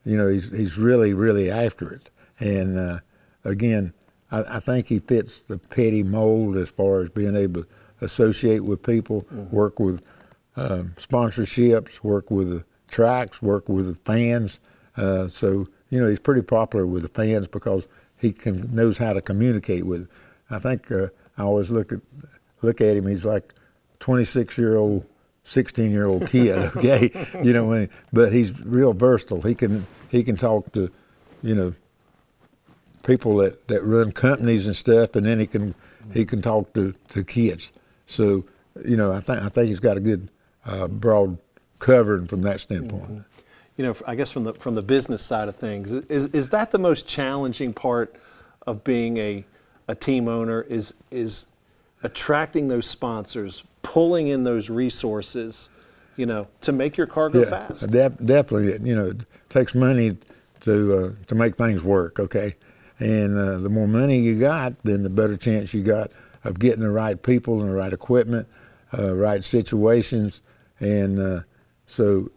You 0.07 0.17
know, 0.17 0.29
he's 0.29 0.49
he's 0.51 0.79
really 0.79 1.13
really 1.13 1.51
after 1.51 1.93
it. 1.93 2.11
And 2.39 2.79
uh, 2.79 3.01
again, 3.45 3.93
I, 4.31 4.57
I 4.57 4.61
think 4.61 4.87
he 4.87 5.01
fits 5.01 5.43
the 5.43 5.59
petty 5.59 6.03
mold 6.03 6.57
as 6.57 6.69
far 6.69 7.01
as 7.01 7.11
being 7.11 7.37
able 7.37 7.65
to 7.65 7.69
associate 8.01 8.61
with 8.61 8.83
people, 8.83 9.27
work 9.51 9.81
with 9.81 10.03
um, 10.57 10.95
sponsorships, 10.97 12.05
work 12.05 12.31
with 12.31 12.51
the 12.51 12.65
tracks, 12.89 13.43
work 13.43 13.69
with 13.69 13.87
the 13.87 13.95
fans. 14.05 14.61
Uh, 14.97 15.27
so 15.27 15.67
you 15.91 16.01
know, 16.01 16.09
he's 16.09 16.21
pretty 16.21 16.43
popular 16.43 16.87
with 16.87 17.03
the 17.03 17.09
fans 17.09 17.49
because 17.49 17.87
he 18.17 18.33
can 18.33 18.73
knows 18.73 18.99
how 18.99 19.13
to 19.13 19.21
communicate 19.21 19.87
with. 19.87 20.09
I 20.51 20.61
think 20.61 20.91
uh, 20.93 21.09
I 21.37 21.43
always 21.43 21.69
look 21.69 21.91
at 21.91 21.99
look 22.63 22.81
at 22.81 22.97
him. 22.97 23.09
He's 23.09 23.25
like 23.25 23.55
26 23.99 24.57
year 24.57 24.77
old 24.77 25.05
16 25.45 25.91
year 25.91 26.07
old 26.07 26.29
kid, 26.29 26.57
okay? 26.77 27.11
you 27.43 27.53
know, 27.53 27.89
but 28.13 28.33
he's 28.33 28.59
real 28.61 28.93
versatile. 28.93 29.43
He 29.43 29.55
can 29.55 29.87
he 30.09 30.23
can 30.23 30.37
talk 30.37 30.73
to, 30.73 30.91
you 31.43 31.55
know, 31.55 31.75
people 33.05 33.37
that, 33.37 33.69
that 33.69 33.83
run 33.85 34.13
companies 34.13 34.67
and 34.67 34.77
stuff, 34.77 35.15
and 35.15 35.27
then 35.27 35.39
he 35.41 35.47
can 35.47 35.75
he 36.13 36.25
can 36.25 36.41
talk 36.41 36.73
to, 36.75 36.95
to 37.09 37.25
kids. 37.25 37.73
So, 38.07 38.45
you 38.85 38.97
know, 38.97 39.13
I 39.13 39.21
think 39.21 39.43
I 39.43 39.49
think 39.49 39.69
he's 39.69 39.81
got 39.81 39.97
a 39.97 40.01
good 40.01 40.31
uh, 40.65 40.89
broad 40.89 41.39
covering 41.79 42.27
from 42.27 42.43
that 42.43 42.61
standpoint. 42.61 43.25
you 43.77 43.85
know, 43.85 43.95
I 44.07 44.15
guess 44.15 44.31
from 44.31 44.45
the 44.45 44.55
from 44.55 44.75
the 44.75 44.83
business 44.83 45.23
side 45.23 45.49
of 45.49 45.57
things, 45.57 45.93
is 45.93 46.27
is 46.27 46.51
that 46.51 46.71
the 46.71 46.79
most 46.79 47.07
challenging 47.07 47.73
part 47.73 48.15
of 48.67 48.85
being 48.85 49.17
a 49.17 49.45
a 49.89 49.95
team 49.95 50.29
owner? 50.29 50.63
Is 50.63 50.95
is 51.11 51.47
attracting 52.03 52.69
those 52.69 52.87
sponsors, 52.87 53.65
pulling 53.83 54.29
in 54.29 54.45
those 54.45 54.71
resources, 54.71 55.71
you 56.17 56.27
know, 56.27 56.49
to 56.63 56.73
make 56.73 56.97
your 56.97 57.07
car 57.07 57.29
go 57.29 57.45
fast. 57.45 57.91
def- 57.91 58.19
definitely. 58.25 58.89
You 58.89 58.97
know, 58.97 59.11
it 59.11 59.21
takes 59.49 59.75
money 59.75 60.17
to 60.63 60.95
uh, 60.95 61.13
to 61.27 61.35
make 61.35 61.57
things 61.57 61.83
work. 61.83 62.19
Okay, 62.19 62.55
and 62.99 63.39
uh, 63.39 63.59
the 63.59 63.69
more 63.69 63.89
money 63.89 64.19
you 64.21 64.39
got, 64.39 64.75
then 64.83 65.03
the 65.03 65.11
better 65.11 65.37
chance 65.37 65.73
you 65.75 65.83
got 65.83 66.11
of 66.45 66.59
getting 66.59 66.81
the 66.81 66.91
right 66.91 67.23
people 67.23 67.61
and 67.61 67.71
the 67.71 67.75
right 67.75 67.93
equipment, 67.93 68.47
uh, 68.97 69.15
right 69.15 69.45
situations, 69.45 70.41
and 70.81 71.21
uh, 71.21 71.41
so 71.87 72.31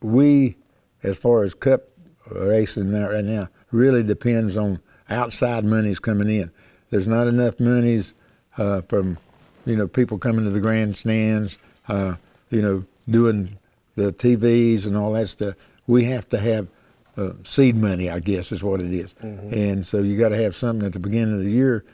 we, 0.00 0.56
as 1.02 1.16
far 1.16 1.42
as 1.42 1.54
cup 1.54 1.82
racing 2.30 2.90
now, 2.92 3.10
right 3.10 3.24
now, 3.24 3.48
really 3.70 4.02
depends 4.02 4.56
on 4.56 4.80
outside 5.08 5.64
monies 5.64 5.98
coming 5.98 6.28
in. 6.28 6.50
There's 6.90 7.06
not 7.06 7.26
enough 7.26 7.58
monies 7.60 8.14
uh, 8.58 8.82
from, 8.82 9.18
you 9.64 9.76
know, 9.76 9.86
people 9.86 10.18
coming 10.18 10.44
to 10.44 10.50
the 10.50 10.60
grandstands, 10.60 11.58
uh, 11.88 12.16
you 12.50 12.62
know, 12.62 12.84
doing 13.08 13.58
the 13.94 14.12
TVs 14.12 14.86
and 14.86 14.96
all 14.96 15.12
that 15.12 15.28
stuff. 15.28 15.54
We 15.86 16.04
have 16.04 16.28
to 16.30 16.38
have 16.38 16.68
uh, 17.16 17.32
seed 17.44 17.76
money, 17.76 18.10
I 18.10 18.20
guess, 18.20 18.52
is 18.52 18.62
what 18.62 18.82
it 18.82 18.92
is. 18.92 19.10
And 19.52 19.86
so 19.86 19.98
you 20.02 20.18
got 20.18 20.30
to 20.30 20.42
have 20.42 20.54
something 20.54 20.86
at 20.86 20.92
the 20.92 20.98
beginning 20.98 21.34
of 21.38 21.44
the 21.44 21.50
year 21.50 21.84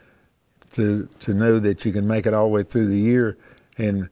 to 0.73 1.07
to 1.19 1.33
know 1.33 1.59
that 1.59 1.85
you 1.85 1.93
can 1.93 2.07
make 2.07 2.25
it 2.25 2.33
all 2.33 2.47
the 2.47 2.53
way 2.53 2.63
through 2.63 2.87
the 2.87 2.97
year 2.97 3.37
and 3.77 4.09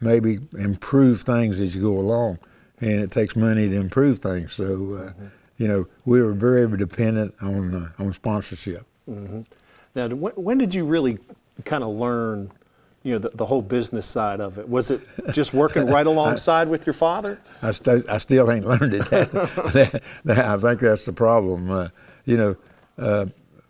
maybe 0.00 0.38
improve 0.56 1.22
things 1.22 1.60
as 1.60 1.74
you 1.74 1.82
go 1.82 1.98
along. 1.98 2.38
And 2.80 3.00
it 3.02 3.10
takes 3.10 3.36
money 3.36 3.68
to 3.68 3.76
improve 3.76 4.20
things. 4.20 4.52
So, 4.52 4.94
uh, 4.94 5.12
you 5.58 5.68
know, 5.68 5.86
we 6.04 6.20
were 6.22 6.32
very 6.32 6.66
dependent 6.76 7.34
on 7.40 7.74
uh, 7.74 8.02
on 8.02 8.12
sponsorship. 8.12 8.86
Now, 9.94 10.08
when, 10.08 10.32
when 10.32 10.58
did 10.58 10.74
you 10.74 10.86
really 10.86 11.18
kind 11.64 11.84
of 11.84 11.90
learn, 11.90 12.50
you 13.04 13.12
know, 13.12 13.18
the, 13.18 13.28
the 13.34 13.46
whole 13.46 13.62
business 13.62 14.06
side 14.06 14.40
of 14.40 14.58
it? 14.58 14.68
Was 14.68 14.90
it 14.90 15.00
just 15.30 15.54
working 15.54 15.86
right 15.86 16.06
alongside 16.14 16.68
with 16.68 16.86
your 16.86 16.94
father? 16.94 17.38
I, 17.62 17.70
st- 17.70 18.08
I 18.08 18.18
still 18.18 18.50
ain't 18.50 18.66
learned 18.66 18.94
it. 18.94 19.12
I 20.26 20.56
think 20.56 20.80
that's 20.80 21.04
the 21.04 21.12
problem. 21.12 21.70
Uh, 21.70 21.88
you 22.24 22.36
know, 22.36 22.56
uh, 22.98 23.26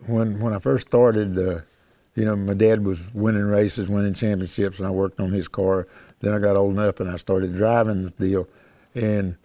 when 0.07 0.39
when 0.39 0.53
I 0.53 0.59
first 0.59 0.87
started, 0.87 1.37
uh, 1.37 1.61
you 2.15 2.23
know, 2.23 2.35
my 2.35 2.53
dad 2.53 2.85
was 2.85 2.99
winning 3.13 3.43
races, 3.43 3.89
winning 3.89 4.13
championships, 4.13 4.79
and 4.79 4.87
I 4.87 4.91
worked 4.91 5.19
on 5.19 5.31
his 5.31 5.49
car. 5.49 5.87
Then 6.21 6.33
I 6.33 6.39
got 6.39 6.55
old 6.55 6.73
enough 6.73 7.01
and 7.01 7.11
I 7.11 7.17
started 7.17 7.53
driving 7.53 8.05
the 8.05 8.09
deal, 8.11 8.47
and 8.95 9.35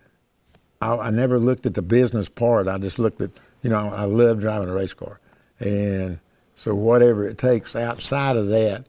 I, 0.80 0.94
I 0.94 1.10
never 1.10 1.40
looked 1.40 1.66
at 1.66 1.74
the 1.74 1.82
business 1.82 2.28
part. 2.28 2.68
I 2.68 2.78
just 2.78 3.00
looked 3.00 3.20
at, 3.20 3.30
you 3.62 3.70
know, 3.70 3.88
I 3.88 4.04
love 4.04 4.38
driving 4.38 4.68
a 4.68 4.72
race 4.72 4.94
car, 4.94 5.18
and 5.58 6.20
so 6.54 6.76
whatever 6.76 7.26
it 7.26 7.38
takes 7.38 7.74
outside 7.74 8.36
of 8.36 8.46
that, 8.48 8.84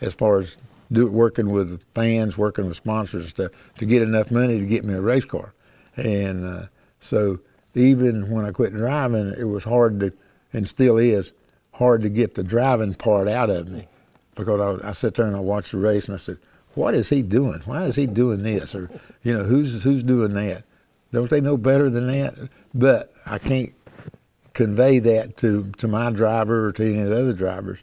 as 0.00 0.14
far 0.14 0.40
as 0.40 0.56
do 0.92 1.06
working 1.08 1.50
with 1.50 1.82
fans, 1.94 2.38
working 2.38 2.66
with 2.66 2.76
sponsors 2.76 3.28
stuff, 3.28 3.50
to 3.78 3.86
get 3.86 4.02
enough 4.02 4.30
money 4.30 4.60
to 4.60 4.66
get 4.66 4.84
me 4.84 4.94
a 4.94 5.00
race 5.00 5.24
car, 5.24 5.52
and 5.96 6.46
uh, 6.46 6.66
so 7.00 7.40
even 7.74 8.30
when 8.30 8.44
I 8.44 8.52
quit 8.52 8.72
driving, 8.72 9.34
it 9.38 9.44
was 9.44 9.64
hard 9.64 10.00
to, 10.00 10.12
and 10.52 10.68
still 10.68 10.96
is, 10.96 11.32
hard 11.72 12.02
to 12.02 12.08
get 12.08 12.34
the 12.34 12.42
driving 12.42 12.94
part 12.94 13.28
out 13.28 13.50
of 13.50 13.68
me, 13.68 13.86
because 14.34 14.80
I, 14.82 14.88
I 14.88 14.92
sit 14.92 15.14
there 15.14 15.26
and 15.26 15.36
I 15.36 15.40
watch 15.40 15.72
the 15.72 15.78
race 15.78 16.06
and 16.06 16.14
I 16.14 16.18
said, 16.18 16.38
what 16.74 16.94
is 16.94 17.08
he 17.08 17.22
doing? 17.22 17.60
Why 17.64 17.84
is 17.86 17.96
he 17.96 18.06
doing 18.06 18.42
this? 18.42 18.74
Or 18.74 18.90
you 19.22 19.36
know, 19.36 19.44
who's 19.44 19.82
who's 19.82 20.02
doing 20.02 20.34
that? 20.34 20.64
Don't 21.12 21.30
they 21.30 21.40
know 21.40 21.56
better 21.56 21.88
than 21.88 22.06
that? 22.08 22.34
But 22.74 23.12
I 23.24 23.38
can't 23.38 23.72
convey 24.52 24.98
that 24.98 25.36
to, 25.38 25.72
to 25.78 25.88
my 25.88 26.10
driver 26.10 26.66
or 26.66 26.72
to 26.72 26.84
any 26.84 27.00
of 27.00 27.08
the 27.08 27.18
other 27.18 27.32
drivers. 27.32 27.78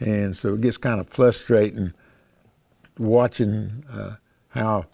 And 0.00 0.36
so 0.36 0.54
it 0.54 0.60
gets 0.60 0.76
kind 0.76 1.00
of 1.00 1.08
frustrating 1.08 1.92
watching 2.98 3.84
uh, 3.90 4.16
how 4.48 4.86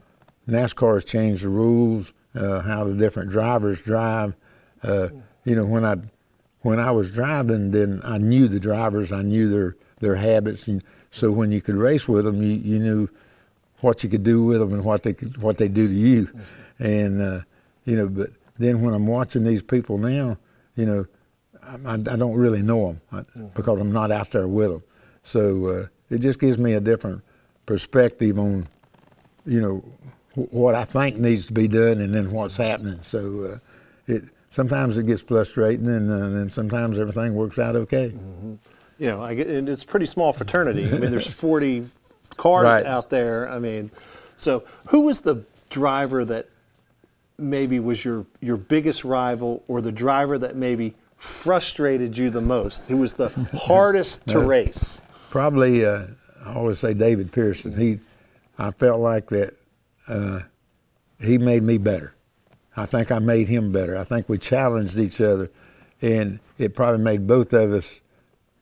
NASCAR 0.49 0.95
has 0.95 1.05
changed 1.05 1.45
the 1.45 1.49
rules, 1.49 2.13
uh, 2.35 2.61
how 2.61 2.85
the 2.85 2.95
different 2.95 3.31
drivers 3.31 3.81
drive. 3.81 4.35
Uh, 4.83 5.09
you 5.45 5.55
know, 5.55 5.65
when 5.65 5.85
I 5.85 5.97
when 6.61 6.79
I 6.79 6.91
was 6.93 7.11
driving, 7.11 7.73
then 7.73 8.01
I 8.05 8.19
knew 8.19 8.49
the 8.49 8.61
drivers, 8.61 9.13
I 9.13 9.23
knew 9.23 9.49
their 9.49 9.77
their 10.01 10.17
habits, 10.17 10.67
and 10.67 10.83
so 11.11 11.31
when 11.31 11.53
you 11.53 11.61
could 11.61 11.77
race 11.77 12.09
with 12.09 12.25
them, 12.25 12.43
you, 12.43 12.55
you 12.55 12.79
knew 12.79 13.09
what 13.81 14.03
you 14.03 14.09
could 14.09 14.25
do 14.25 14.45
with 14.45 14.61
them 14.61 14.73
and 14.73 14.85
what 14.85 15.03
they 15.03 15.13
could, 15.13 15.39
what 15.39 15.59
they 15.59 15.69
do 15.69 15.87
to 15.87 15.95
you, 15.95 16.29
and 16.79 17.23
uh, 17.23 17.41
you 17.85 17.97
know. 17.97 18.09
But 18.09 18.31
then 18.59 18.83
when 18.83 18.95
I'm 18.95 19.07
watching 19.07 19.45
these 19.45 19.63
people 19.63 19.99
now, 19.99 20.39
you 20.77 20.87
know, 20.87 21.07
I, 21.63 21.95
I 21.95 22.17
don't 22.17 22.35
really 22.35 22.63
know 22.63 22.99
them 23.11 23.51
because 23.55 23.81
I'm 23.81 23.93
not 23.93 24.11
out 24.11 24.31
there 24.33 24.49
with 24.49 24.71
them. 24.71 24.83
So 25.25 25.67
uh, 25.69 25.87
it 26.11 26.19
just 26.19 26.39
gives 26.39 26.59
me 26.59 26.75
a 26.75 26.81
different 26.81 27.23
perspective 27.67 28.39
on, 28.39 28.69
you 29.47 29.61
know, 29.61 29.77
wh- 30.35 30.53
what 30.53 30.75
I 30.75 30.85
think 30.85 31.17
needs 31.19 31.47
to 31.47 31.53
be 31.53 31.69
done 31.69 32.01
and 32.01 32.15
then 32.15 32.31
what's 32.33 32.57
happening. 32.57 32.99
So 33.03 33.45
uh, 33.55 33.59
it 34.13 34.25
sometimes 34.51 34.99
it 34.99 35.07
gets 35.07 35.23
frustrating 35.23 35.87
and 35.87 36.11
uh, 36.11 36.29
then 36.29 36.51
sometimes 36.51 36.99
everything 36.99 37.35
works 37.35 37.59
out 37.59 37.77
okay. 37.77 38.13
You 38.99 39.09
know, 39.09 39.23
I 39.23 39.35
get, 39.35 39.49
and 39.49 39.69
it's 39.69 39.83
a 39.83 39.87
pretty 39.87 40.07
small 40.07 40.33
fraternity. 40.33 40.87
I 40.87 40.99
mean, 40.99 41.11
there's 41.11 41.31
40 41.33 41.87
cars 42.37 42.65
Right. 42.65 42.87
out 42.87 43.11
there. 43.11 43.49
I 43.49 43.59
mean, 43.59 43.91
so 44.37 44.65
who 44.89 45.03
was 45.03 45.21
the 45.21 45.45
driver 45.71 46.25
that 46.25 46.49
maybe 47.39 47.81
was 47.81 48.05
your 48.05 48.27
your 48.41 48.57
biggest 48.57 49.05
rival, 49.05 49.63
or 49.69 49.81
the 49.81 49.91
driver 49.93 50.39
that 50.39 50.55
maybe 50.57 50.95
frustrated 51.17 52.17
you 52.19 52.31
the 52.31 52.41
most? 52.41 52.87
Who 52.87 52.99
was 52.99 53.15
the 53.15 53.29
hardest 53.55 54.27
to 54.29 54.39
race? 54.41 55.02
Probably, 55.33 55.83
uh, 55.83 56.09
I 56.45 56.53
always 56.53 56.79
say 56.79 56.93
David 56.93 57.33
Pearson. 57.33 57.75
He, 57.75 58.01
I 58.59 58.71
felt 58.71 59.01
like 59.01 59.31
that 59.31 59.55
uh, 60.07 60.41
he 61.19 61.39
made 61.39 61.63
me 61.63 61.79
better. 61.79 62.15
I 62.77 62.85
think 62.85 63.11
I 63.11 63.19
made 63.19 63.49
him 63.49 63.73
better. 63.73 63.97
I 63.97 64.05
think 64.05 64.29
we 64.29 64.37
challenged 64.37 64.99
each 64.99 65.23
other, 65.23 65.51
and 66.03 66.39
it 66.59 66.75
probably 66.77 67.03
made 67.03 67.27
both 67.27 67.55
of 67.55 67.73
us 67.73 67.87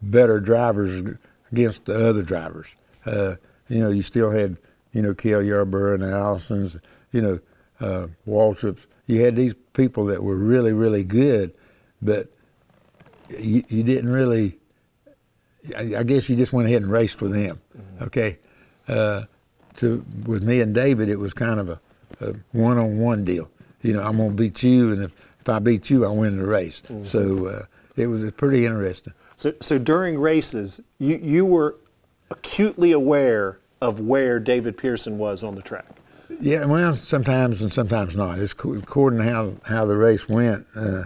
better 0.00 0.38
drivers 0.38 1.16
against 1.50 1.86
the 1.86 2.08
other 2.08 2.22
drivers. 2.22 2.68
Uh, 3.04 3.34
you 3.66 3.80
know, 3.80 3.90
you 3.90 4.02
still 4.02 4.30
had, 4.30 4.56
you 4.92 5.02
know, 5.02 5.12
Cale 5.12 5.42
Yarborough 5.42 5.94
and 5.94 6.04
the 6.04 6.12
Allisons, 6.12 6.78
you 7.10 7.20
know, 7.20 7.40
uh, 7.80 8.06
Waltrips. 8.28 8.86
You 9.08 9.24
had 9.24 9.34
these 9.34 9.54
people 9.72 10.04
that 10.04 10.22
were 10.22 10.36
really, 10.36 10.72
really 10.72 11.02
good, 11.02 11.52
but 12.00 12.28
you, 13.28 13.64
you 13.66 13.82
didn't 13.82 14.12
really 14.12 14.59
I, 15.76 15.96
I 15.98 16.02
guess 16.02 16.28
you 16.28 16.36
just 16.36 16.52
went 16.52 16.68
ahead 16.68 16.82
and 16.82 16.90
raced 16.90 17.20
with 17.20 17.34
him. 17.34 17.60
Okay. 18.02 18.38
Uh, 18.88 19.24
to 19.76 20.04
with 20.26 20.42
me 20.42 20.60
and 20.60 20.74
David, 20.74 21.08
it 21.08 21.18
was 21.18 21.32
kind 21.32 21.60
of 21.60 21.68
a, 21.68 21.80
a 22.20 22.34
one-on-one 22.52 23.24
deal. 23.24 23.50
You 23.82 23.94
know, 23.94 24.02
I'm 24.02 24.16
gonna 24.16 24.30
beat 24.30 24.62
you, 24.62 24.92
and 24.92 25.04
if, 25.04 25.12
if 25.40 25.48
I 25.48 25.58
beat 25.58 25.88
you, 25.90 26.04
I 26.04 26.10
win 26.10 26.36
the 26.36 26.46
race. 26.46 26.82
So 27.06 27.46
uh, 27.46 27.64
it 27.96 28.08
was 28.08 28.30
pretty 28.32 28.66
interesting. 28.66 29.14
So, 29.36 29.54
so 29.60 29.78
during 29.78 30.18
races, 30.18 30.80
you, 30.98 31.16
you 31.16 31.46
were 31.46 31.76
acutely 32.30 32.92
aware 32.92 33.58
of 33.80 34.00
where 34.00 34.38
David 34.38 34.76
Pearson 34.76 35.16
was 35.16 35.42
on 35.42 35.54
the 35.54 35.62
track. 35.62 35.86
Yeah, 36.40 36.66
well, 36.66 36.94
sometimes 36.94 37.62
and 37.62 37.72
sometimes 37.72 38.14
not. 38.14 38.38
It's 38.38 38.52
co- 38.52 38.74
according 38.74 39.20
to 39.20 39.24
how 39.24 39.54
how 39.64 39.86
the 39.86 39.96
race 39.96 40.28
went. 40.28 40.66
Uh, 40.74 41.04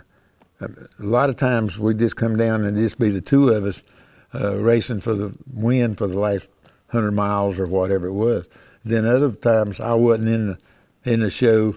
a 0.61 0.68
lot 0.99 1.30
of 1.30 1.37
times 1.37 1.78
we'd 1.78 1.99
just 1.99 2.16
come 2.16 2.37
down 2.37 2.64
and 2.64 2.76
just 2.76 2.99
be 2.99 3.11
the 3.11 3.20
two 3.20 3.50
of 3.50 3.64
us 3.64 3.82
uh, 4.34 4.56
racing 4.58 5.00
for 5.00 5.14
the 5.14 5.34
win 5.52 5.94
for 5.94 6.06
the 6.06 6.18
last 6.18 6.48
hundred 6.88 7.12
miles 7.12 7.58
or 7.58 7.66
whatever 7.66 8.06
it 8.06 8.12
was. 8.12 8.46
Then 8.84 9.06
other 9.06 9.32
times 9.32 9.80
I 9.80 9.94
wasn't 9.94 10.28
in 10.28 10.46
the 10.48 10.58
in 11.04 11.20
the 11.20 11.30
show. 11.30 11.76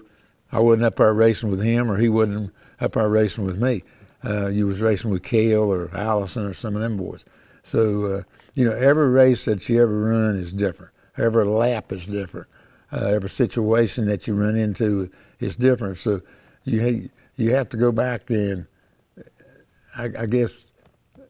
I 0.50 0.60
wasn't 0.60 0.84
up 0.84 0.96
there 0.96 1.12
racing 1.12 1.50
with 1.50 1.62
him, 1.62 1.90
or 1.90 1.98
he 1.98 2.08
wasn't 2.08 2.52
up 2.80 2.92
there 2.94 3.08
racing 3.08 3.44
with 3.44 3.60
me. 3.60 3.84
Uh, 4.24 4.48
you 4.48 4.66
was 4.66 4.80
racing 4.80 5.10
with 5.10 5.22
Cale 5.22 5.72
or 5.72 5.94
Allison 5.94 6.46
or 6.46 6.54
some 6.54 6.74
of 6.74 6.82
them 6.82 6.96
boys. 6.96 7.24
So 7.62 8.06
uh, 8.06 8.22
you 8.54 8.64
know, 8.64 8.76
every 8.76 9.08
race 9.08 9.44
that 9.44 9.68
you 9.68 9.80
ever 9.80 10.10
run 10.10 10.36
is 10.36 10.52
different. 10.52 10.92
Every 11.16 11.44
lap 11.44 11.92
is 11.92 12.06
different. 12.06 12.48
Uh, 12.90 13.06
every 13.06 13.30
situation 13.30 14.06
that 14.06 14.26
you 14.26 14.34
run 14.34 14.56
into 14.56 15.10
is 15.38 15.56
different. 15.56 15.98
So 15.98 16.22
you 16.64 17.10
you 17.36 17.54
have 17.54 17.68
to 17.70 17.76
go 17.76 17.92
back 17.92 18.30
and 18.30 18.66
I, 19.96 20.10
I 20.20 20.26
guess 20.26 20.52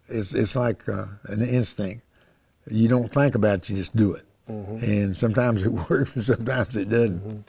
it's 0.08 0.32
it's 0.34 0.56
like 0.56 0.88
uh, 0.88 1.06
an 1.24 1.42
instinct. 1.42 2.04
You 2.70 2.88
don't 2.88 3.12
think 3.12 3.34
about 3.34 3.60
it, 3.60 3.68
you 3.70 3.76
just 3.76 3.96
do 3.96 4.14
it. 4.14 4.24
And 4.46 5.16
sometimes 5.16 5.62
it 5.62 5.68
works, 5.90 6.14
and 6.16 6.24
sometimes 6.24 6.74
it 6.76 6.88
doesn't. 6.88 7.44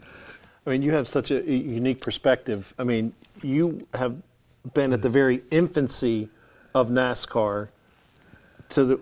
I 0.65 0.69
mean, 0.69 0.81
you 0.81 0.91
have 0.91 1.07
such 1.07 1.31
a 1.31 1.41
unique 1.41 2.01
perspective. 2.01 2.73
I 2.77 2.83
mean, 2.83 3.13
you 3.41 3.87
have 3.93 4.21
been 4.73 4.93
at 4.93 5.01
the 5.01 5.09
very 5.09 5.41
infancy 5.51 6.29
of 6.75 6.89
NASCAR 6.89 7.69
to 8.69 8.85
the 8.85 8.99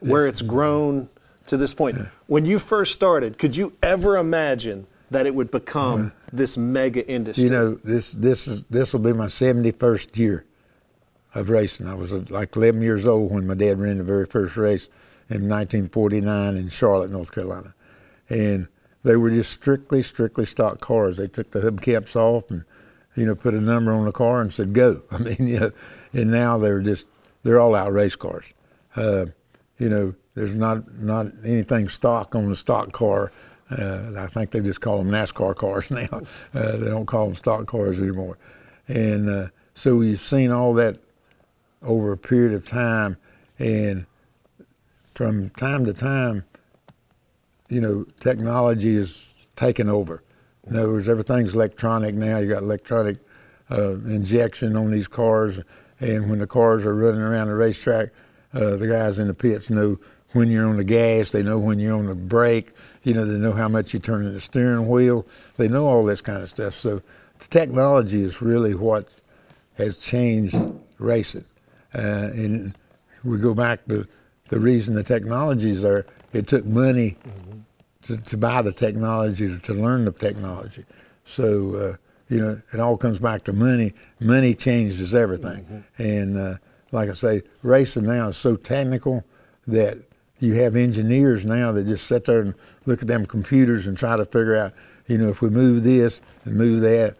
where 0.00 0.26
it's 0.26 0.42
grown 0.42 1.08
to 1.46 1.56
this 1.56 1.74
point. 1.74 1.98
When 2.26 2.44
you 2.44 2.58
first 2.58 2.92
started, 2.92 3.38
could 3.38 3.56
you 3.56 3.72
ever 3.82 4.16
imagine 4.16 4.86
that 5.10 5.26
it 5.26 5.34
would 5.34 5.50
become 5.50 6.12
this 6.32 6.56
mega 6.56 7.06
industry? 7.08 7.44
You 7.44 7.50
know, 7.50 7.74
this 7.84 8.10
this 8.10 8.46
is 8.46 8.64
this 8.68 8.92
will 8.92 9.00
be 9.00 9.12
my 9.12 9.28
seventy 9.28 9.70
first 9.70 10.16
year 10.18 10.44
of 11.34 11.50
racing. 11.50 11.86
I 11.86 11.94
was 11.94 12.12
uh, 12.12 12.24
like 12.28 12.56
eleven 12.56 12.82
years 12.82 13.06
old 13.06 13.32
when 13.32 13.46
my 13.46 13.54
dad 13.54 13.80
ran 13.80 13.98
the 13.98 14.04
very 14.04 14.26
first 14.26 14.56
race, 14.56 14.88
in 15.30 15.48
1949 15.48 16.56
in 16.56 16.68
Charlotte, 16.70 17.10
North 17.10 17.32
Carolina, 17.32 17.74
and 18.30 18.68
they 19.02 19.16
were 19.16 19.30
just 19.30 19.52
strictly, 19.52 20.02
strictly 20.02 20.46
stock 20.46 20.80
cars. 20.80 21.18
They 21.18 21.28
took 21.28 21.50
the 21.50 21.60
hubcaps 21.60 22.16
off 22.16 22.50
and, 22.50 22.64
you 23.14 23.26
know, 23.26 23.34
put 23.34 23.54
a 23.54 23.60
number 23.60 23.92
on 23.92 24.06
the 24.06 24.12
car 24.12 24.40
and 24.40 24.52
said 24.52 24.72
go. 24.72 25.02
I 25.10 25.18
mean, 25.18 25.46
you 25.46 25.60
know, 25.60 25.70
and 26.12 26.30
now 26.30 26.58
they're 26.58 26.80
just 26.80 27.06
they're 27.42 27.60
all 27.60 27.74
out 27.74 27.92
race 27.92 28.16
cars. 28.16 28.44
Uh, 28.96 29.26
you 29.78 29.88
know, 29.88 30.14
there's 30.34 30.54
not 30.54 30.92
not 30.94 31.26
anything 31.44 31.88
stock 31.88 32.34
on 32.34 32.48
the 32.48 32.56
stock 32.56 32.92
car. 32.92 33.32
Uh, 33.70 34.12
I 34.16 34.28
think 34.28 34.50
they 34.50 34.60
just 34.60 34.80
call 34.80 34.98
them 34.98 35.10
NASCAR 35.10 35.54
cars 35.54 35.90
now. 35.90 36.22
Uh, 36.54 36.76
they 36.76 36.88
don't 36.88 37.06
call 37.06 37.26
them 37.26 37.36
stock 37.36 37.66
cars 37.66 37.98
anymore. 37.98 38.38
And 38.88 39.28
uh, 39.28 39.48
so 39.74 39.96
we've 39.96 40.20
seen 40.20 40.50
all 40.50 40.72
that 40.74 40.98
over 41.82 42.12
a 42.12 42.16
period 42.16 42.52
of 42.52 42.66
time, 42.66 43.16
and 43.58 44.06
from 45.14 45.50
time 45.50 45.84
to 45.84 45.92
time, 45.92 46.44
you 47.68 47.80
know, 47.80 48.06
technology 48.20 48.96
is 48.96 49.32
taking 49.56 49.88
over. 49.88 50.22
In 50.68 50.76
other 50.76 50.92
words, 50.92 51.08
everything's 51.08 51.54
electronic 51.54 52.14
now. 52.14 52.38
You 52.38 52.48
got 52.48 52.62
electronic 52.62 53.18
uh, 53.70 53.92
injection 53.92 54.76
on 54.76 54.90
these 54.90 55.08
cars, 55.08 55.60
and 56.00 56.30
when 56.30 56.38
the 56.38 56.46
cars 56.46 56.84
are 56.84 56.94
running 56.94 57.20
around 57.20 57.48
the 57.48 57.54
racetrack, 57.54 58.10
uh, 58.54 58.76
the 58.76 58.86
guys 58.86 59.18
in 59.18 59.28
the 59.28 59.34
pits 59.34 59.70
know 59.70 59.98
when 60.32 60.50
you're 60.50 60.66
on 60.66 60.76
the 60.76 60.84
gas. 60.84 61.30
They 61.30 61.42
know 61.42 61.58
when 61.58 61.78
you're 61.78 61.96
on 61.96 62.06
the 62.06 62.14
brake. 62.14 62.72
You 63.02 63.14
know, 63.14 63.24
they 63.24 63.38
know 63.38 63.52
how 63.52 63.68
much 63.68 63.92
you 63.92 64.00
turn 64.00 64.32
the 64.32 64.40
steering 64.40 64.88
wheel. 64.88 65.26
They 65.56 65.68
know 65.68 65.86
all 65.86 66.04
this 66.04 66.20
kind 66.20 66.42
of 66.42 66.48
stuff. 66.48 66.74
So 66.76 67.02
the 67.38 67.46
technology 67.48 68.22
is 68.22 68.42
really 68.42 68.74
what 68.74 69.08
has 69.74 69.96
changed 69.96 70.56
racing. 70.98 71.44
Uh, 71.94 72.30
and 72.32 72.76
we 73.24 73.38
go 73.38 73.54
back 73.54 73.86
to 73.86 74.06
the 74.48 74.60
reason 74.60 74.94
the 74.94 75.02
technologies 75.02 75.84
are. 75.84 76.06
It 76.32 76.46
took 76.46 76.64
money 76.64 77.16
mm-hmm. 77.26 77.60
to, 78.02 78.16
to 78.16 78.36
buy 78.36 78.62
the 78.62 78.72
technology, 78.72 79.48
to, 79.48 79.58
to 79.60 79.74
learn 79.74 80.04
the 80.04 80.12
technology. 80.12 80.84
So 81.24 81.74
uh, 81.76 81.96
you 82.28 82.40
know, 82.40 82.60
it 82.72 82.80
all 82.80 82.96
comes 82.96 83.18
back 83.18 83.44
to 83.44 83.52
money. 83.52 83.94
Money 84.20 84.54
changes 84.54 85.14
everything. 85.14 85.64
Mm-hmm. 85.64 86.02
And 86.02 86.38
uh, 86.38 86.54
like 86.92 87.08
I 87.08 87.14
say, 87.14 87.42
racing 87.62 88.06
now 88.06 88.28
is 88.28 88.36
so 88.36 88.56
technical 88.56 89.24
that 89.66 89.98
you 90.38 90.54
have 90.54 90.76
engineers 90.76 91.44
now 91.44 91.72
that 91.72 91.86
just 91.86 92.06
sit 92.06 92.26
there 92.26 92.40
and 92.40 92.54
look 92.86 93.02
at 93.02 93.08
them 93.08 93.26
computers 93.26 93.86
and 93.86 93.96
try 93.98 94.16
to 94.16 94.24
figure 94.24 94.56
out, 94.56 94.72
you 95.06 95.18
know, 95.18 95.28
if 95.28 95.40
we 95.40 95.50
move 95.50 95.82
this 95.82 96.20
and 96.44 96.56
move 96.56 96.82
that, 96.82 97.16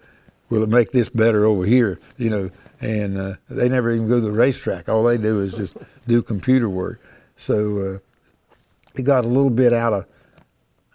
will 0.50 0.62
it 0.62 0.68
make 0.68 0.92
this 0.92 1.08
better 1.08 1.44
over 1.44 1.64
here? 1.64 1.98
You 2.16 2.30
know, 2.30 2.50
and 2.80 3.18
uh, 3.18 3.34
they 3.48 3.68
never 3.68 3.90
even 3.90 4.08
go 4.08 4.20
to 4.20 4.26
the 4.26 4.32
racetrack. 4.32 4.88
All 4.88 5.04
they 5.04 5.18
do 5.18 5.40
is 5.42 5.54
just 5.54 5.76
do 6.06 6.22
computer 6.22 6.68
work. 6.68 7.00
So 7.36 7.78
uh, 7.80 7.98
it 8.98 9.02
got 9.02 9.24
a 9.24 9.28
little 9.28 9.50
bit 9.50 9.72
out 9.72 9.92
of 9.92 10.06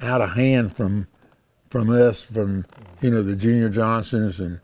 out 0.01 0.21
of 0.21 0.31
hand 0.31 0.75
from 0.75 1.07
from 1.69 1.89
us, 1.89 2.21
from 2.21 2.65
you 3.01 3.09
know 3.09 3.23
the 3.23 3.35
Junior 3.35 3.69
Johnsons 3.69 4.39
and 4.39 4.59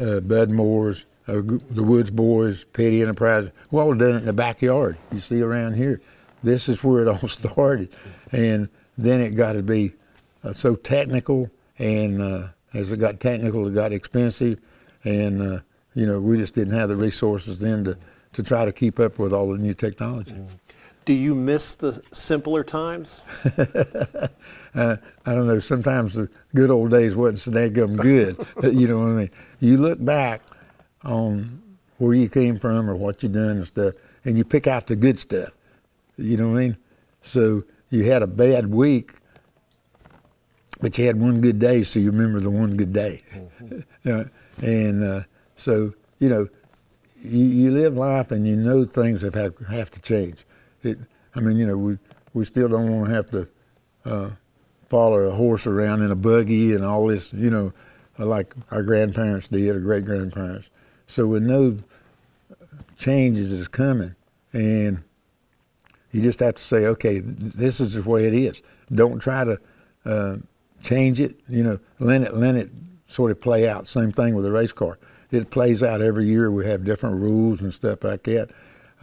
uh, 0.00 0.20
Bud 0.20 0.50
Moores, 0.50 1.04
uh, 1.26 1.34
the 1.34 1.82
Woods 1.82 2.10
Boys, 2.10 2.64
Petty 2.64 3.02
Enterprise. 3.02 3.50
We 3.70 3.80
all 3.80 3.94
done 3.94 4.14
it 4.14 4.18
in 4.18 4.24
the 4.24 4.32
backyard. 4.32 4.96
You 5.12 5.20
see 5.20 5.40
around 5.42 5.74
here. 5.74 6.00
This 6.42 6.68
is 6.68 6.84
where 6.84 7.02
it 7.02 7.08
all 7.22 7.28
started, 7.28 7.90
and 8.32 8.68
then 8.96 9.20
it 9.20 9.34
got 9.34 9.52
to 9.54 9.62
be 9.62 9.92
uh, 10.44 10.52
so 10.52 10.74
technical, 10.74 11.50
and 11.78 12.22
uh, 12.22 12.48
as 12.74 12.92
it 12.92 12.98
got 12.98 13.20
technical, 13.20 13.66
it 13.66 13.74
got 13.74 13.92
expensive, 13.92 14.60
and 15.04 15.42
uh, 15.42 15.60
you 15.98 16.06
know 16.06 16.20
we 16.20 16.36
just 16.36 16.54
didn't 16.54 16.74
have 16.74 16.88
the 16.88 16.94
resources 16.94 17.58
then 17.58 17.84
to 17.84 17.98
to 18.32 18.42
try 18.42 18.64
to 18.64 18.72
keep 18.72 19.00
up 19.00 19.18
with 19.18 19.32
all 19.32 19.50
the 19.50 19.58
new 19.58 19.74
technology. 19.74 20.36
Do 21.04 21.12
you 21.12 21.34
miss 21.34 21.74
the 21.74 22.02
simpler 22.12 22.62
times? 22.62 23.26
uh, 23.56 24.28
I 24.74 25.34
don't 25.34 25.48
know. 25.48 25.58
Sometimes 25.58 26.14
the 26.14 26.28
good 26.54 26.70
old 26.70 26.90
days 26.90 27.16
wasn't 27.16 27.40
so 27.40 27.50
damn 27.50 27.96
good. 27.96 28.36
you 28.62 28.86
know 28.86 28.98
what 28.98 29.06
I 29.06 29.12
mean? 29.12 29.30
You 29.58 29.78
look 29.78 30.04
back 30.04 30.42
on 31.04 31.62
where 31.96 32.14
you 32.14 32.28
came 32.28 32.58
from 32.58 32.88
or 32.88 32.94
what 32.94 33.22
you 33.22 33.28
done 33.30 33.56
and 33.56 33.66
stuff, 33.66 33.94
and 34.24 34.36
you 34.36 34.44
pick 34.44 34.66
out 34.66 34.86
the 34.86 34.96
good 34.96 35.18
stuff. 35.18 35.50
You 36.16 36.36
know 36.36 36.50
what 36.50 36.58
I 36.58 36.60
mean? 36.60 36.76
So 37.22 37.64
you 37.90 38.04
had 38.04 38.22
a 38.22 38.26
bad 38.26 38.70
week, 38.70 39.14
but 40.80 40.96
you 40.98 41.06
had 41.06 41.18
one 41.18 41.40
good 41.40 41.58
day, 41.58 41.82
so 41.82 41.98
you 41.98 42.10
remember 42.10 42.38
the 42.38 42.50
one 42.50 42.76
good 42.76 42.92
day. 42.92 43.22
Mm-hmm. 43.34 44.10
uh, 44.12 44.24
and 44.62 45.04
uh, 45.04 45.22
so 45.58 45.92
you 46.18 46.28
know, 46.28 46.48
you, 47.22 47.44
you 47.44 47.70
live 47.70 47.96
life 47.96 48.30
and 48.30 48.46
you 48.46 48.56
know 48.56 48.84
things 48.84 49.22
have 49.22 49.34
have, 49.34 49.90
to 49.90 50.00
change. 50.00 50.44
It, 50.82 50.98
I 51.34 51.40
mean, 51.40 51.56
you 51.56 51.66
know, 51.66 51.76
we 51.76 51.98
we 52.32 52.44
still 52.44 52.68
don't 52.68 52.90
want 52.90 53.08
to 53.10 53.14
have 53.14 53.30
to 53.30 53.48
uh, 54.04 54.30
follow 54.88 55.18
a 55.20 55.30
horse 55.34 55.66
around 55.66 56.02
in 56.02 56.10
a 56.10 56.16
buggy 56.16 56.72
and 56.72 56.84
all 56.84 57.06
this, 57.06 57.32
you 57.32 57.50
know, 57.50 57.72
like 58.18 58.54
our 58.70 58.82
grandparents 58.82 59.48
did 59.48 59.74
or 59.74 59.80
great 59.80 60.04
grandparents. 60.04 60.68
So 61.06 61.26
we 61.26 61.40
know 61.40 61.78
changes 62.96 63.52
is 63.52 63.68
coming, 63.68 64.14
and 64.52 65.02
you 66.12 66.22
just 66.22 66.40
have 66.40 66.56
to 66.56 66.62
say, 66.62 66.86
okay, 66.86 67.20
this 67.20 67.80
is 67.80 67.94
the 67.94 68.02
way 68.02 68.26
it 68.26 68.34
is. 68.34 68.60
Don't 68.92 69.18
try 69.18 69.44
to 69.44 69.60
uh, 70.04 70.36
change 70.82 71.20
it. 71.20 71.38
You 71.48 71.62
know, 71.62 71.78
let 71.98 72.22
it 72.22 72.34
let 72.34 72.54
it 72.56 72.70
sort 73.06 73.30
of 73.30 73.40
play 73.40 73.68
out. 73.68 73.86
Same 73.88 74.12
thing 74.12 74.34
with 74.34 74.44
a 74.46 74.52
race 74.52 74.72
car. 74.72 74.98
It 75.30 75.50
plays 75.50 75.82
out 75.82 76.00
every 76.00 76.26
year. 76.26 76.50
We 76.50 76.66
have 76.66 76.84
different 76.84 77.16
rules 77.16 77.60
and 77.60 77.72
stuff 77.72 78.02
like 78.04 78.22
that, 78.24 78.50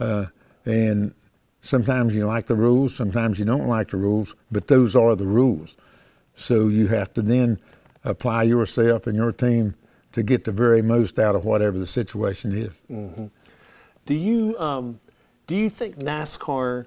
uh, 0.00 0.26
and 0.64 1.14
sometimes 1.62 2.14
you 2.14 2.26
like 2.26 2.46
the 2.46 2.54
rules, 2.54 2.94
sometimes 2.94 3.38
you 3.38 3.44
don't 3.44 3.68
like 3.68 3.90
the 3.90 3.96
rules, 3.96 4.34
but 4.50 4.68
those 4.68 4.96
are 4.96 5.14
the 5.14 5.26
rules. 5.26 5.76
So 6.36 6.68
you 6.68 6.88
have 6.88 7.12
to 7.14 7.22
then 7.22 7.58
apply 8.04 8.44
yourself 8.44 9.06
and 9.06 9.16
your 9.16 9.32
team 9.32 9.74
to 10.12 10.22
get 10.22 10.44
the 10.44 10.52
very 10.52 10.82
most 10.82 11.18
out 11.18 11.34
of 11.34 11.44
whatever 11.44 11.78
the 11.78 11.86
situation 11.86 12.56
is. 12.56 12.70
Mm-hmm. 12.90 13.26
Do 14.06 14.14
you 14.14 14.58
um, 14.58 15.00
do 15.46 15.56
you 15.56 15.68
think 15.68 15.98
NASCAR 15.98 16.86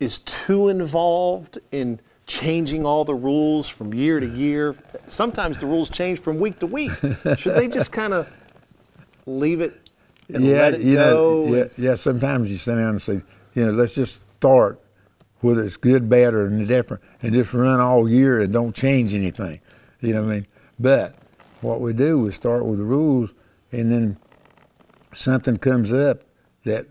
is 0.00 0.18
too 0.20 0.68
involved 0.68 1.58
in 1.70 2.00
changing 2.26 2.84
all 2.86 3.04
the 3.04 3.14
rules 3.14 3.68
from 3.68 3.94
year 3.94 4.18
to 4.18 4.26
year? 4.26 4.74
Sometimes 5.06 5.58
the 5.58 5.66
rules 5.66 5.90
change 5.90 6.18
from 6.18 6.38
week 6.40 6.58
to 6.60 6.66
week. 6.66 6.92
Should 7.36 7.54
they 7.54 7.68
just 7.68 7.92
kind 7.92 8.12
of 8.14 8.32
leave 9.26 9.60
it 9.60 9.88
and 10.28 10.44
yeah, 10.44 10.52
let 10.52 10.74
it 10.74 10.80
you 10.82 10.94
go? 10.94 11.46
know, 11.46 11.56
yeah, 11.56 11.64
yeah. 11.76 11.94
Sometimes 11.94 12.50
you 12.50 12.58
sit 12.58 12.76
down 12.76 12.90
and 12.90 13.02
say, 13.02 13.20
you 13.54 13.66
know, 13.66 13.72
let's 13.72 13.94
just 13.94 14.20
start, 14.36 14.80
whether 15.40 15.62
it's 15.62 15.76
good, 15.76 16.08
bad, 16.08 16.34
or 16.34 16.46
indifferent, 16.46 17.02
and 17.22 17.34
just 17.34 17.52
run 17.52 17.80
all 17.80 18.08
year 18.08 18.40
and 18.40 18.52
don't 18.52 18.74
change 18.74 19.14
anything. 19.14 19.60
You 20.00 20.14
know 20.14 20.22
what 20.22 20.32
I 20.32 20.34
mean? 20.34 20.46
But 20.78 21.16
what 21.60 21.80
we 21.80 21.92
do 21.92 22.26
is 22.26 22.34
start 22.34 22.66
with 22.66 22.78
the 22.78 22.84
rules, 22.84 23.32
and 23.70 23.92
then 23.92 24.16
something 25.14 25.58
comes 25.58 25.92
up 25.92 26.22
that 26.64 26.86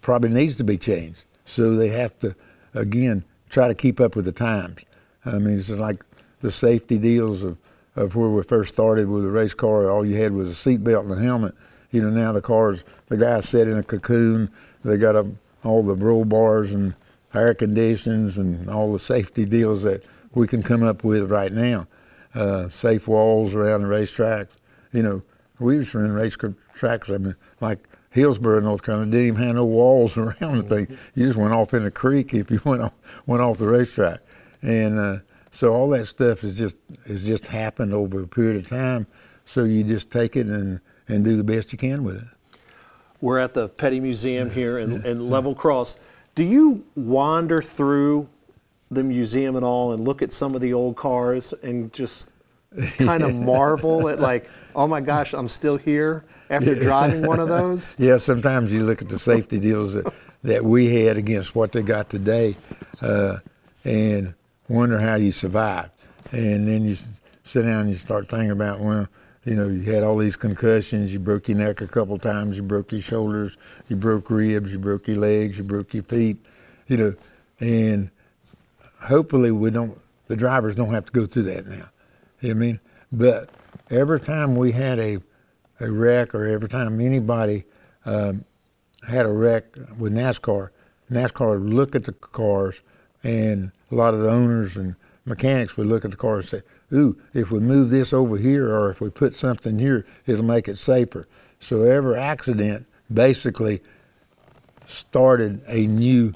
probably 0.00 0.30
needs 0.30 0.56
to 0.56 0.64
be 0.64 0.78
changed. 0.78 1.24
So 1.44 1.76
they 1.76 1.88
have 1.88 2.18
to, 2.20 2.34
again, 2.74 3.24
try 3.48 3.68
to 3.68 3.74
keep 3.74 4.00
up 4.00 4.16
with 4.16 4.24
the 4.24 4.32
times. 4.32 4.80
I 5.24 5.38
mean, 5.38 5.58
it's 5.58 5.68
like 5.68 6.04
the 6.40 6.50
safety 6.50 6.98
deals 6.98 7.42
of, 7.42 7.58
of 7.96 8.14
where 8.16 8.28
we 8.28 8.42
first 8.42 8.72
started 8.72 9.08
with 9.08 9.24
the 9.24 9.30
race 9.30 9.54
car. 9.54 9.90
All 9.90 10.04
you 10.04 10.16
had 10.16 10.32
was 10.32 10.50
a 10.50 10.52
seatbelt 10.52 11.02
and 11.02 11.12
a 11.12 11.22
helmet. 11.22 11.54
You 11.90 12.02
know, 12.02 12.10
now 12.10 12.32
the 12.32 12.42
cars, 12.42 12.84
the 13.06 13.16
guys 13.16 13.48
sit 13.48 13.68
in 13.68 13.78
a 13.78 13.82
cocoon. 13.82 14.50
They 14.84 14.96
got 14.96 15.16
a 15.16 15.30
all 15.64 15.82
the 15.82 15.94
roll 15.94 16.24
bars 16.24 16.70
and 16.70 16.94
air 17.34 17.54
conditions 17.54 18.36
and 18.36 18.70
all 18.70 18.92
the 18.92 18.98
safety 18.98 19.44
deals 19.44 19.82
that 19.82 20.04
we 20.32 20.46
can 20.46 20.62
come 20.62 20.82
up 20.82 21.04
with 21.04 21.30
right 21.30 21.52
now. 21.52 21.86
Uh, 22.34 22.68
safe 22.70 23.08
walls 23.08 23.54
around 23.54 23.82
the 23.82 23.88
racetracks. 23.88 24.50
You 24.92 25.02
know, 25.02 25.22
we 25.58 25.76
used 25.76 25.92
to 25.92 25.98
run 25.98 26.12
race 26.12 26.36
tracks. 26.74 27.08
I 27.08 27.18
mean, 27.18 27.34
like 27.60 27.80
Hillsborough, 28.10 28.60
North 28.60 28.82
Carolina, 28.82 29.10
didn't 29.10 29.26
even 29.26 29.42
have 29.42 29.56
no 29.56 29.64
walls 29.64 30.16
around 30.16 30.58
the 30.58 30.62
thing. 30.62 30.98
You 31.14 31.26
just 31.26 31.38
went 31.38 31.52
off 31.52 31.74
in 31.74 31.84
the 31.84 31.90
creek 31.90 32.34
if 32.34 32.50
you 32.50 32.60
went 32.64 32.82
off 32.82 32.94
went 33.26 33.42
off 33.42 33.58
the 33.58 33.66
racetrack, 33.66 34.20
and 34.62 34.98
uh, 34.98 35.18
so 35.50 35.72
all 35.72 35.88
that 35.90 36.06
stuff 36.06 36.44
is 36.44 36.56
just 36.56 36.76
is 37.06 37.24
just 37.24 37.46
happened 37.46 37.92
over 37.92 38.22
a 38.22 38.28
period 38.28 38.56
of 38.56 38.68
time. 38.68 39.06
So 39.44 39.64
you 39.64 39.82
just 39.82 40.10
take 40.10 40.36
it 40.36 40.46
and 40.46 40.80
and 41.08 41.24
do 41.24 41.36
the 41.36 41.44
best 41.44 41.72
you 41.72 41.78
can 41.78 42.04
with 42.04 42.16
it. 42.16 42.28
We're 43.20 43.38
at 43.38 43.54
the 43.54 43.68
Petty 43.68 43.98
Museum 43.98 44.50
here 44.50 44.78
in, 44.78 45.04
in 45.04 45.28
Level 45.28 45.54
Cross. 45.54 45.98
Do 46.34 46.44
you 46.44 46.84
wander 46.94 47.60
through 47.60 48.28
the 48.90 49.02
museum 49.02 49.56
at 49.56 49.62
all 49.62 49.92
and 49.92 50.04
look 50.04 50.22
at 50.22 50.32
some 50.32 50.54
of 50.54 50.60
the 50.60 50.72
old 50.72 50.96
cars 50.96 51.52
and 51.62 51.92
just 51.92 52.30
kind 52.98 53.22
of 53.22 53.34
marvel 53.54 54.08
at 54.08 54.20
like, 54.20 54.48
oh 54.74 54.86
my 54.86 55.00
gosh, 55.00 55.32
I'm 55.32 55.48
still 55.48 55.76
here 55.76 56.24
after 56.48 56.74
driving 56.74 57.26
one 57.26 57.40
of 57.40 57.48
those? 57.48 57.96
Yeah, 57.98 58.18
sometimes 58.18 58.72
you 58.72 58.84
look 58.84 59.02
at 59.02 59.08
the 59.08 59.18
safety 59.18 59.58
deals 59.58 59.94
that, 59.94 60.12
that 60.44 60.64
we 60.64 61.04
had 61.04 61.16
against 61.16 61.54
what 61.54 61.72
they 61.72 61.82
got 61.82 62.08
today 62.08 62.56
uh, 63.02 63.38
and 63.84 64.34
wonder 64.68 64.98
how 64.98 65.16
you 65.16 65.32
survived. 65.32 65.90
And 66.30 66.68
then 66.68 66.84
you 66.84 66.96
sit 67.44 67.62
down 67.62 67.82
and 67.82 67.90
you 67.90 67.96
start 67.96 68.28
thinking 68.28 68.50
about, 68.50 68.80
well, 68.80 69.08
you 69.48 69.56
know, 69.56 69.66
you 69.68 69.80
had 69.90 70.02
all 70.02 70.18
these 70.18 70.36
concussions. 70.36 71.10
You 71.10 71.18
broke 71.18 71.48
your 71.48 71.56
neck 71.56 71.80
a 71.80 71.86
couple 71.86 72.18
times. 72.18 72.58
You 72.58 72.62
broke 72.62 72.92
your 72.92 73.00
shoulders. 73.00 73.56
You 73.88 73.96
broke 73.96 74.28
ribs. 74.28 74.72
You 74.72 74.78
broke 74.78 75.08
your 75.08 75.16
legs. 75.16 75.56
You 75.56 75.64
broke 75.64 75.94
your 75.94 76.02
feet. 76.02 76.36
you 76.86 76.96
know, 76.98 77.14
and 77.58 78.10
hopefully 79.02 79.50
we 79.50 79.70
don't, 79.70 79.98
the 80.26 80.36
drivers 80.36 80.74
don't 80.74 80.92
have 80.92 81.06
to 81.06 81.12
go 81.12 81.24
through 81.24 81.44
that 81.44 81.66
now. 81.66 81.88
You 82.40 82.54
know 82.54 82.58
I 82.58 82.58
mean? 82.58 82.80
But 83.10 83.48
every 83.90 84.20
time 84.20 84.54
we 84.54 84.72
had 84.72 84.98
a, 84.98 85.18
a 85.80 85.90
wreck 85.90 86.34
or 86.34 86.46
every 86.46 86.68
time 86.68 87.00
anybody 87.00 87.64
um, 88.04 88.44
had 89.08 89.24
a 89.24 89.32
wreck 89.32 89.78
with 89.98 90.12
NASCAR, 90.12 90.70
NASCAR 91.10 91.60
would 91.62 91.72
look 91.72 91.94
at 91.94 92.04
the 92.04 92.12
cars 92.12 92.80
and 93.22 93.72
a 93.90 93.94
lot 93.94 94.12
of 94.12 94.20
the 94.20 94.28
owners 94.28 94.76
and 94.76 94.94
mechanics 95.24 95.76
would 95.78 95.86
look 95.86 96.04
at 96.04 96.10
the 96.10 96.16
cars 96.18 96.52
and 96.52 96.60
say, 96.60 96.68
ooh, 96.92 97.20
if 97.34 97.50
we 97.50 97.60
move 97.60 97.90
this 97.90 98.12
over 98.12 98.36
here 98.36 98.68
or 98.68 98.90
if 98.90 99.00
we 99.00 99.10
put 99.10 99.34
something 99.36 99.78
here, 99.78 100.06
it'll 100.26 100.44
make 100.44 100.68
it 100.68 100.78
safer. 100.78 101.26
So 101.60 101.82
every 101.82 102.18
accident 102.18 102.86
basically 103.12 103.82
started 104.86 105.62
a 105.66 105.86
new 105.86 106.34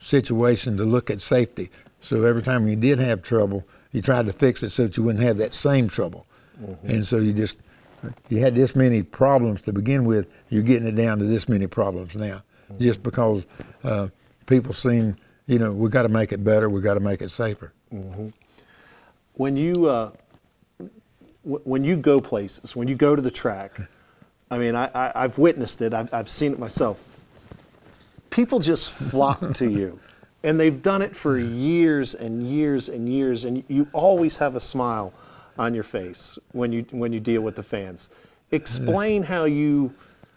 situation 0.00 0.76
to 0.76 0.84
look 0.84 1.10
at 1.10 1.20
safety. 1.20 1.70
So 2.00 2.24
every 2.24 2.42
time 2.42 2.68
you 2.68 2.76
did 2.76 2.98
have 2.98 3.22
trouble, 3.22 3.66
you 3.92 4.02
tried 4.02 4.26
to 4.26 4.32
fix 4.32 4.62
it 4.62 4.70
so 4.70 4.84
that 4.84 4.96
you 4.96 5.02
wouldn't 5.02 5.22
have 5.24 5.36
that 5.36 5.54
same 5.54 5.88
trouble. 5.88 6.26
Mm-hmm. 6.60 6.90
And 6.90 7.06
so 7.06 7.18
you 7.18 7.32
just, 7.32 7.56
you 8.28 8.40
had 8.40 8.54
this 8.54 8.74
many 8.74 9.02
problems 9.02 9.62
to 9.62 9.72
begin 9.72 10.04
with, 10.04 10.30
you're 10.48 10.62
getting 10.62 10.88
it 10.88 10.94
down 10.94 11.18
to 11.18 11.24
this 11.24 11.48
many 11.48 11.66
problems 11.66 12.14
now. 12.14 12.42
Mm-hmm. 12.72 12.82
Just 12.82 13.02
because 13.02 13.44
uh, 13.84 14.08
people 14.46 14.74
seem, 14.74 15.16
you 15.46 15.58
know, 15.58 15.70
we've 15.70 15.92
got 15.92 16.02
to 16.02 16.08
make 16.08 16.32
it 16.32 16.42
better, 16.42 16.68
We've 16.68 16.82
got 16.82 16.94
to 16.94 17.00
make 17.00 17.22
it 17.22 17.30
safer. 17.30 17.72
Mm-hmm. 17.92 18.28
When 19.34 19.56
you, 19.56 19.86
uh, 19.86 20.10
w- 20.78 21.62
when 21.64 21.84
you 21.84 21.96
go 21.96 22.20
places, 22.20 22.76
when 22.76 22.88
you 22.88 22.94
go 22.94 23.16
to 23.16 23.22
the 23.22 23.30
track, 23.30 23.80
I 24.50 24.58
mean, 24.58 24.74
I, 24.74 24.90
I, 24.94 25.22
have 25.22 25.38
witnessed 25.38 25.80
it, 25.80 25.94
I've, 25.94 26.12
I've 26.12 26.28
seen 26.28 26.52
it 26.52 26.58
myself. 26.58 27.00
People 28.30 28.58
just 28.58 28.92
flock 28.92 29.54
to 29.54 29.70
you. 29.70 29.98
And 30.44 30.58
they've 30.58 30.82
done 30.82 31.02
it 31.02 31.14
for 31.14 31.38
years 31.38 32.14
and 32.14 32.46
years 32.46 32.88
and 32.88 33.08
years, 33.08 33.44
and 33.44 33.62
you 33.68 33.88
always 33.92 34.38
have 34.38 34.56
a 34.56 34.60
smile 34.60 35.14
on 35.56 35.72
your 35.72 35.84
face 35.84 36.38
when 36.52 36.72
you 36.72 36.84
when 36.90 37.12
you 37.12 37.20
deal 37.20 37.42
with 37.42 37.54
the 37.54 37.62
fans. 37.62 38.10
Explain 38.50 39.22
how 39.22 39.44
you 39.44 39.94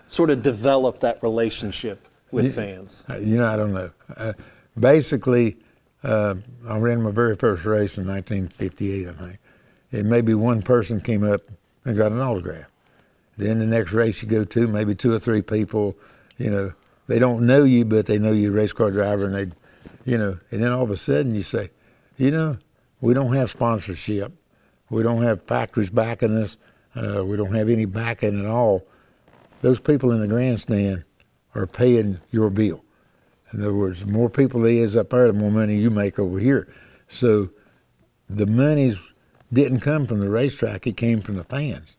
sort 0.08 0.30
of 0.30 0.44
develop 0.44 1.00
that 1.00 1.22
relationship 1.24 2.08
with 2.32 2.46
you, 2.46 2.52
fans. 2.52 3.06
You 3.10 3.38
know, 3.38 3.48
I 3.48 3.56
don't 3.56 3.74
know. 3.74 3.92
Uh, 4.16 4.34
basically, 4.80 5.58
uh, 6.06 6.36
I 6.68 6.78
ran 6.78 7.02
my 7.02 7.12
very 7.12 7.36
first 7.36 7.66
race 7.66 7.98
in 7.98 8.08
1958, 8.08 9.08
I 9.08 9.12
think. 9.12 9.40
And 9.92 10.10
maybe 10.10 10.34
one 10.34 10.62
person 10.62 11.02
came 11.02 11.24
up 11.24 11.42
and 11.84 11.98
got 11.98 12.12
an 12.12 12.22
autograph. 12.22 12.68
Then 13.38 13.60
the 13.60 13.66
next 13.66 13.92
race 13.92 14.22
you 14.22 14.28
go 14.28 14.46
to, 14.46 14.68
maybe 14.68 14.96
two 14.96 15.14
or 15.14 15.20
three 15.20 15.42
people, 15.42 15.96
you 16.38 16.50
know, 16.50 16.74
they 17.08 17.20
don't 17.20 17.46
know 17.46 17.64
you, 17.64 17.86
but 17.86 18.06
they 18.06 18.18
know 18.18 18.32
you're 18.32 18.52
a 18.52 18.56
race 18.56 18.74
car 18.74 18.92
driver, 18.92 19.26
and 19.26 19.36
they, 19.36 19.56
you 20.10 20.18
know, 20.18 20.40
and 20.52 20.64
then 20.64 20.72
all 20.72 20.84
of 20.84 20.92
a 20.92 20.98
sudden 20.98 21.36
you 21.36 21.44
say, 21.44 21.70
you 22.18 22.32
know, 22.32 22.58
we 23.02 23.14
don't 23.14 23.34
have 23.34 23.52
sponsorship, 23.52 24.32
we 24.90 25.04
don't 25.04 25.24
have 25.24 25.44
factories 25.44 25.90
backing 25.90 26.38
us, 26.38 26.58
uh, 26.96 27.26
we 27.26 27.36
don't 27.36 27.54
have 27.54 27.70
any 27.70 27.86
backing 27.86 28.40
at 28.40 28.46
all. 28.46 28.86
Those 29.62 29.80
people 29.80 30.12
in 30.12 30.22
the 30.22 30.28
grandstand 30.28 31.04
are 31.54 31.68
paying 31.68 32.22
your 32.32 32.50
bill. 32.50 32.85
In 33.56 33.62
other 33.62 33.74
words, 33.74 34.02
the 34.02 34.08
more 34.08 34.30
people 34.30 34.62
there 34.62 34.72
is 34.72 34.98
up 34.98 35.12
there, 35.12 35.28
the 35.28 35.34
more 35.34 35.50
money 35.50 35.78
you 35.78 35.90
make 35.90 36.20
over 36.20 36.40
here. 36.40 36.68
So 37.08 37.52
the 38.30 38.46
monies 38.46 38.98
didn't 39.54 39.80
come 39.80 40.08
from 40.08 40.20
the 40.20 40.30
racetrack; 40.30 40.86
it 40.86 40.98
came 40.98 41.22
from 41.22 41.36
the 41.36 41.46
fans. 41.46 41.96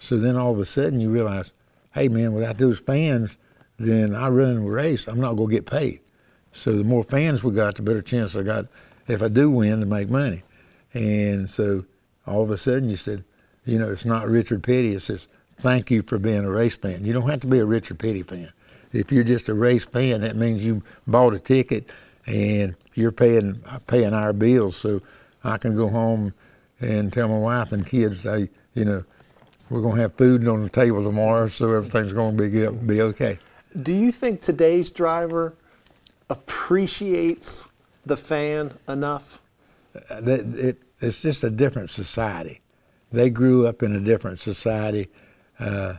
So 0.00 0.18
then 0.18 0.36
all 0.36 0.52
of 0.52 0.58
a 0.58 0.64
sudden 0.64 1.00
you 1.00 1.10
realize, 1.10 1.52
hey 1.94 2.08
man, 2.08 2.32
without 2.32 2.58
those 2.58 2.80
fans, 2.80 3.36
then 3.78 4.16
I 4.16 4.28
run 4.28 4.56
a 4.56 4.60
race, 4.60 5.06
I'm 5.06 5.20
not 5.20 5.34
going 5.34 5.50
to 5.50 5.54
get 5.54 5.66
paid. 5.66 6.00
So 6.52 6.76
the 6.76 6.84
more 6.84 7.04
fans 7.04 7.44
we 7.44 7.52
got, 7.52 7.76
the 7.76 7.82
better 7.82 8.02
chance 8.02 8.34
I 8.34 8.42
got 8.42 8.66
if 9.06 9.22
I 9.22 9.28
do 9.28 9.48
win 9.48 9.80
to 9.80 9.86
make 9.86 10.10
money. 10.10 10.42
And 10.92 11.48
so 11.48 11.84
all 12.26 12.42
of 12.42 12.50
a 12.50 12.58
sudden 12.58 12.88
you 12.88 12.96
said, 12.96 13.24
you 13.64 13.78
know, 13.78 13.92
it's 13.92 14.04
not 14.04 14.26
Richard 14.26 14.62
Petty. 14.62 14.94
It 14.94 15.02
says, 15.02 15.28
thank 15.58 15.90
you 15.90 16.02
for 16.02 16.18
being 16.18 16.44
a 16.44 16.50
race 16.50 16.76
fan. 16.76 17.04
You 17.04 17.12
don't 17.12 17.28
have 17.28 17.42
to 17.42 17.46
be 17.46 17.58
a 17.58 17.64
Richard 17.64 17.98
Petty 17.98 18.22
fan. 18.22 18.52
If 18.98 19.12
you're 19.12 19.24
just 19.24 19.48
a 19.48 19.54
race 19.54 19.84
fan, 19.84 20.20
that 20.22 20.36
means 20.36 20.62
you 20.62 20.82
bought 21.06 21.34
a 21.34 21.38
ticket 21.38 21.90
and 22.26 22.74
you're 22.94 23.12
paying 23.12 23.62
paying 23.86 24.14
our 24.14 24.32
bills. 24.32 24.76
So 24.76 25.00
I 25.44 25.58
can 25.58 25.76
go 25.76 25.88
home 25.88 26.34
and 26.80 27.12
tell 27.12 27.28
my 27.28 27.38
wife 27.38 27.72
and 27.72 27.86
kids, 27.86 28.22
hey, 28.22 28.48
you 28.74 28.84
know, 28.84 29.04
we're 29.70 29.80
going 29.80 29.96
to 29.96 30.02
have 30.02 30.14
food 30.14 30.46
on 30.46 30.62
the 30.62 30.68
table 30.68 31.02
tomorrow, 31.02 31.48
so 31.48 31.72
everything's 31.72 32.12
going 32.12 32.36
to 32.36 32.42
be 32.48 32.86
be 32.86 33.00
okay. 33.02 33.38
Do 33.82 33.92
you 33.92 34.12
think 34.12 34.40
today's 34.40 34.90
driver 34.90 35.54
appreciates 36.30 37.70
the 38.04 38.16
fan 38.16 38.72
enough? 38.88 39.42
Uh, 40.10 40.22
it, 40.22 40.54
it, 40.54 40.82
it's 41.00 41.20
just 41.20 41.44
a 41.44 41.50
different 41.50 41.90
society. 41.90 42.60
They 43.12 43.30
grew 43.30 43.66
up 43.66 43.82
in 43.82 43.94
a 43.94 44.00
different 44.00 44.40
society. 44.40 45.08
Uh, 45.58 45.94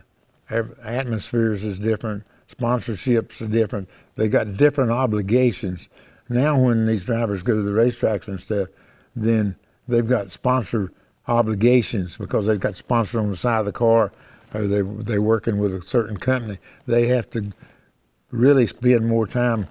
atmospheres 0.50 1.64
is 1.64 1.78
different. 1.78 2.24
Sponsorships 2.48 3.40
are 3.40 3.46
different. 3.46 3.88
They 4.14 4.28
got 4.28 4.56
different 4.56 4.90
obligations. 4.90 5.88
Now, 6.28 6.58
when 6.58 6.86
these 6.86 7.04
drivers 7.04 7.42
go 7.42 7.56
to 7.56 7.62
the 7.62 7.70
racetracks 7.70 8.28
and 8.28 8.40
stuff, 8.40 8.68
then 9.14 9.56
they've 9.86 10.06
got 10.06 10.32
sponsor 10.32 10.92
obligations 11.26 12.16
because 12.16 12.46
they've 12.46 12.60
got 12.60 12.76
sponsor 12.76 13.20
on 13.20 13.30
the 13.30 13.36
side 13.36 13.60
of 13.60 13.66
the 13.66 13.72
car 13.72 14.12
or 14.54 14.66
they 14.66 14.82
they're 14.82 15.22
working 15.22 15.58
with 15.58 15.74
a 15.74 15.82
certain 15.82 16.16
company. 16.16 16.58
They 16.86 17.06
have 17.08 17.30
to 17.30 17.52
really 18.30 18.66
spend 18.66 19.06
more 19.06 19.26
time 19.26 19.68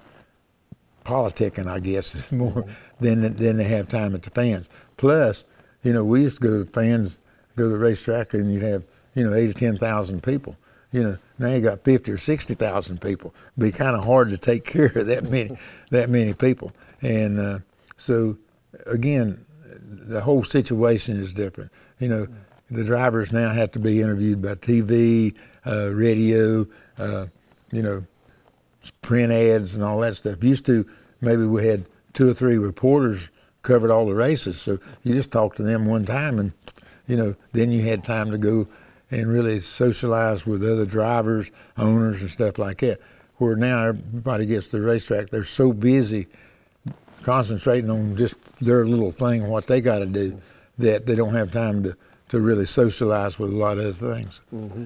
politicking, 1.04 1.66
I 1.66 1.80
guess, 1.80 2.30
more 2.32 2.64
than 3.00 3.34
than 3.34 3.56
they 3.56 3.64
have 3.64 3.88
time 3.88 4.14
at 4.14 4.22
the 4.22 4.30
fans. 4.30 4.66
Plus, 4.96 5.44
you 5.82 5.92
know, 5.92 6.04
we 6.04 6.22
used 6.22 6.36
to 6.36 6.42
go 6.42 6.58
to 6.58 6.64
the 6.64 6.70
fans, 6.70 7.18
go 7.56 7.64
to 7.64 7.70
the 7.70 7.78
racetrack, 7.78 8.34
and 8.34 8.52
you'd 8.52 8.62
have 8.62 8.84
you 9.14 9.24
know 9.24 9.34
eight 9.34 9.50
or 9.50 9.54
ten 9.54 9.76
thousand 9.78 10.22
people. 10.22 10.56
You 10.92 11.02
know, 11.02 11.18
now 11.38 11.48
you 11.48 11.60
got 11.60 11.84
fifty 11.84 12.12
or 12.12 12.18
sixty 12.18 12.54
thousand 12.54 13.00
people. 13.00 13.34
It'd 13.56 13.72
be 13.72 13.76
kind 13.76 13.96
of 13.96 14.04
hard 14.04 14.30
to 14.30 14.38
take 14.38 14.64
care 14.72 14.86
of 14.86 15.06
that 15.06 15.30
many 15.30 15.56
that 15.90 16.10
many 16.10 16.34
people. 16.34 16.72
And 17.00 17.38
uh, 17.38 17.58
so, 17.96 18.38
again, 18.86 19.44
the 19.62 20.20
whole 20.20 20.44
situation 20.44 21.20
is 21.20 21.32
different. 21.32 21.70
You 21.98 22.08
know, 22.08 22.26
the 22.70 22.84
drivers 22.84 23.32
now 23.32 23.50
have 23.50 23.72
to 23.72 23.78
be 23.78 24.00
interviewed 24.00 24.42
by 24.42 24.54
TV, 24.54 25.34
uh, 25.66 25.92
radio, 25.92 26.66
uh, 26.98 27.26
you 27.70 27.82
know, 27.82 28.04
print 29.02 29.32
ads 29.32 29.74
and 29.74 29.82
all 29.82 30.00
that 30.00 30.16
stuff. 30.16 30.42
Used 30.42 30.66
to, 30.66 30.86
maybe 31.20 31.44
we 31.44 31.66
had 31.66 31.86
two 32.14 32.28
or 32.28 32.34
three 32.34 32.58
reporters 32.58 33.28
covered 33.62 33.90
all 33.90 34.06
the 34.06 34.14
races, 34.14 34.60
so 34.60 34.78
you 35.02 35.14
just 35.14 35.30
talked 35.30 35.56
to 35.56 35.62
them 35.62 35.86
one 35.86 36.06
time, 36.06 36.38
and 36.38 36.52
you 37.06 37.16
know, 37.16 37.34
then 37.52 37.70
you 37.70 37.82
had 37.82 38.04
time 38.04 38.30
to 38.30 38.38
go 38.38 38.68
and 39.10 39.26
really 39.26 39.60
socialize 39.60 40.46
with 40.46 40.62
other 40.62 40.84
drivers, 40.84 41.50
owners, 41.76 42.20
and 42.20 42.30
stuff 42.30 42.58
like 42.58 42.78
that. 42.78 43.00
Where 43.36 43.56
now 43.56 43.86
everybody 43.86 44.46
gets 44.46 44.66
to 44.68 44.78
the 44.78 44.82
racetrack, 44.82 45.30
they're 45.30 45.44
so 45.44 45.72
busy 45.72 46.26
concentrating 47.22 47.90
on 47.90 48.16
just 48.16 48.34
their 48.60 48.84
little 48.84 49.12
thing, 49.12 49.46
what 49.48 49.66
they 49.66 49.80
got 49.80 50.00
to 50.00 50.06
do, 50.06 50.40
that 50.78 51.06
they 51.06 51.14
don't 51.14 51.34
have 51.34 51.52
time 51.52 51.82
to, 51.84 51.96
to 52.30 52.40
really 52.40 52.66
socialize 52.66 53.38
with 53.38 53.50
a 53.52 53.56
lot 53.56 53.78
of 53.78 53.96
other 53.96 54.14
things. 54.14 54.40
Mm-hmm. 54.54 54.84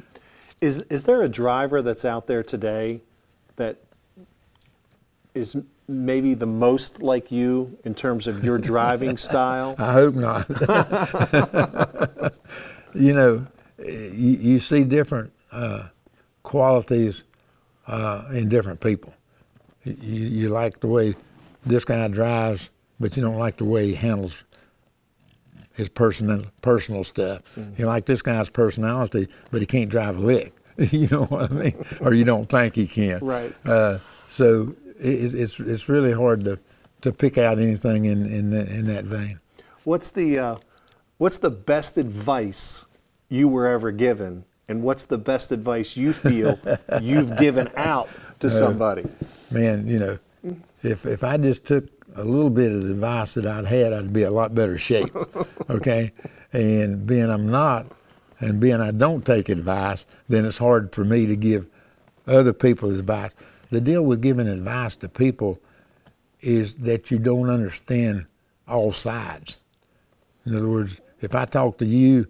Is, 0.60 0.80
is 0.90 1.04
there 1.04 1.22
a 1.22 1.28
driver 1.28 1.82
that's 1.82 2.04
out 2.04 2.26
there 2.26 2.42
today 2.42 3.00
that 3.56 3.78
is 5.34 5.56
maybe 5.88 6.34
the 6.34 6.46
most 6.46 7.02
like 7.02 7.32
you 7.32 7.78
in 7.84 7.94
terms 7.94 8.26
of 8.26 8.44
your 8.44 8.58
driving 8.58 9.16
style? 9.28 9.74
I 9.78 9.92
hope 9.92 10.14
not. 10.14 10.48
you 12.94 13.12
know, 13.14 13.46
you, 14.12 14.30
you 14.30 14.58
see 14.60 14.84
different 14.84 15.32
uh, 15.50 15.88
qualities 16.42 17.22
uh, 17.86 18.24
in 18.32 18.48
different 18.48 18.80
people. 18.80 19.14
You, 19.84 19.94
you 19.94 20.48
like 20.48 20.80
the 20.80 20.86
way 20.86 21.14
this 21.64 21.84
guy 21.84 22.06
drives, 22.08 22.70
but 23.00 23.16
you 23.16 23.22
don't 23.22 23.38
like 23.38 23.56
the 23.56 23.64
way 23.64 23.88
he 23.88 23.94
handles 23.94 24.34
his 25.74 25.88
personal 25.88 26.44
personal 26.60 27.04
stuff. 27.04 27.42
Mm-hmm. 27.56 27.80
You 27.80 27.86
like 27.86 28.06
this 28.06 28.22
guy's 28.22 28.50
personality, 28.50 29.28
but 29.50 29.60
he 29.60 29.66
can't 29.66 29.90
drive 29.90 30.18
a 30.18 30.20
lick. 30.20 30.54
you 30.78 31.08
know 31.08 31.24
what 31.24 31.50
I 31.50 31.54
mean? 31.54 31.84
or 32.00 32.14
you 32.14 32.24
don't 32.24 32.48
think 32.48 32.74
he 32.74 32.86
can. 32.86 33.18
Right. 33.20 33.54
Uh, 33.66 33.98
so 34.34 34.74
it, 34.98 35.34
it's 35.34 35.58
it's 35.58 35.88
really 35.88 36.12
hard 36.12 36.44
to 36.44 36.58
to 37.02 37.12
pick 37.12 37.38
out 37.38 37.58
anything 37.58 38.04
in 38.06 38.26
in, 38.26 38.52
in 38.52 38.86
that 38.86 39.04
vein. 39.04 39.40
What's 39.84 40.10
the 40.10 40.38
uh, 40.38 40.56
what's 41.18 41.38
the 41.38 41.50
best 41.50 41.98
advice 41.98 42.86
you 43.32 43.48
were 43.48 43.66
ever 43.66 43.90
given, 43.90 44.44
and 44.68 44.82
what's 44.82 45.06
the 45.06 45.16
best 45.16 45.52
advice 45.52 45.96
you 45.96 46.12
feel 46.12 46.58
you've 47.00 47.36
given 47.38 47.70
out 47.76 48.08
to 48.40 48.50
somebody? 48.50 49.04
Man, 49.50 49.86
you 49.86 49.98
know, 49.98 50.18
if 50.82 51.06
if 51.06 51.24
I 51.24 51.38
just 51.38 51.64
took 51.64 51.88
a 52.14 52.22
little 52.22 52.50
bit 52.50 52.70
of 52.70 52.82
the 52.82 52.90
advice 52.90 53.34
that 53.34 53.46
I'd 53.46 53.64
had, 53.64 53.94
I'd 53.94 54.12
be 54.12 54.24
a 54.24 54.30
lot 54.30 54.54
better 54.54 54.76
shape. 54.76 55.16
okay, 55.70 56.12
and 56.52 57.06
being 57.06 57.30
I'm 57.30 57.50
not, 57.50 57.86
and 58.38 58.60
being 58.60 58.82
I 58.82 58.90
don't 58.90 59.24
take 59.24 59.48
advice, 59.48 60.04
then 60.28 60.44
it's 60.44 60.58
hard 60.58 60.92
for 60.92 61.02
me 61.02 61.26
to 61.26 61.34
give 61.34 61.66
other 62.26 62.52
people 62.52 62.90
advice. 62.90 63.30
The 63.70 63.80
deal 63.80 64.02
with 64.02 64.20
giving 64.20 64.46
advice 64.46 64.94
to 64.96 65.08
people 65.08 65.58
is 66.42 66.74
that 66.74 67.10
you 67.10 67.18
don't 67.18 67.48
understand 67.48 68.26
all 68.68 68.92
sides. 68.92 69.56
In 70.44 70.54
other 70.54 70.68
words, 70.68 71.00
if 71.22 71.34
I 71.34 71.46
talk 71.46 71.78
to 71.78 71.86
you 71.86 72.26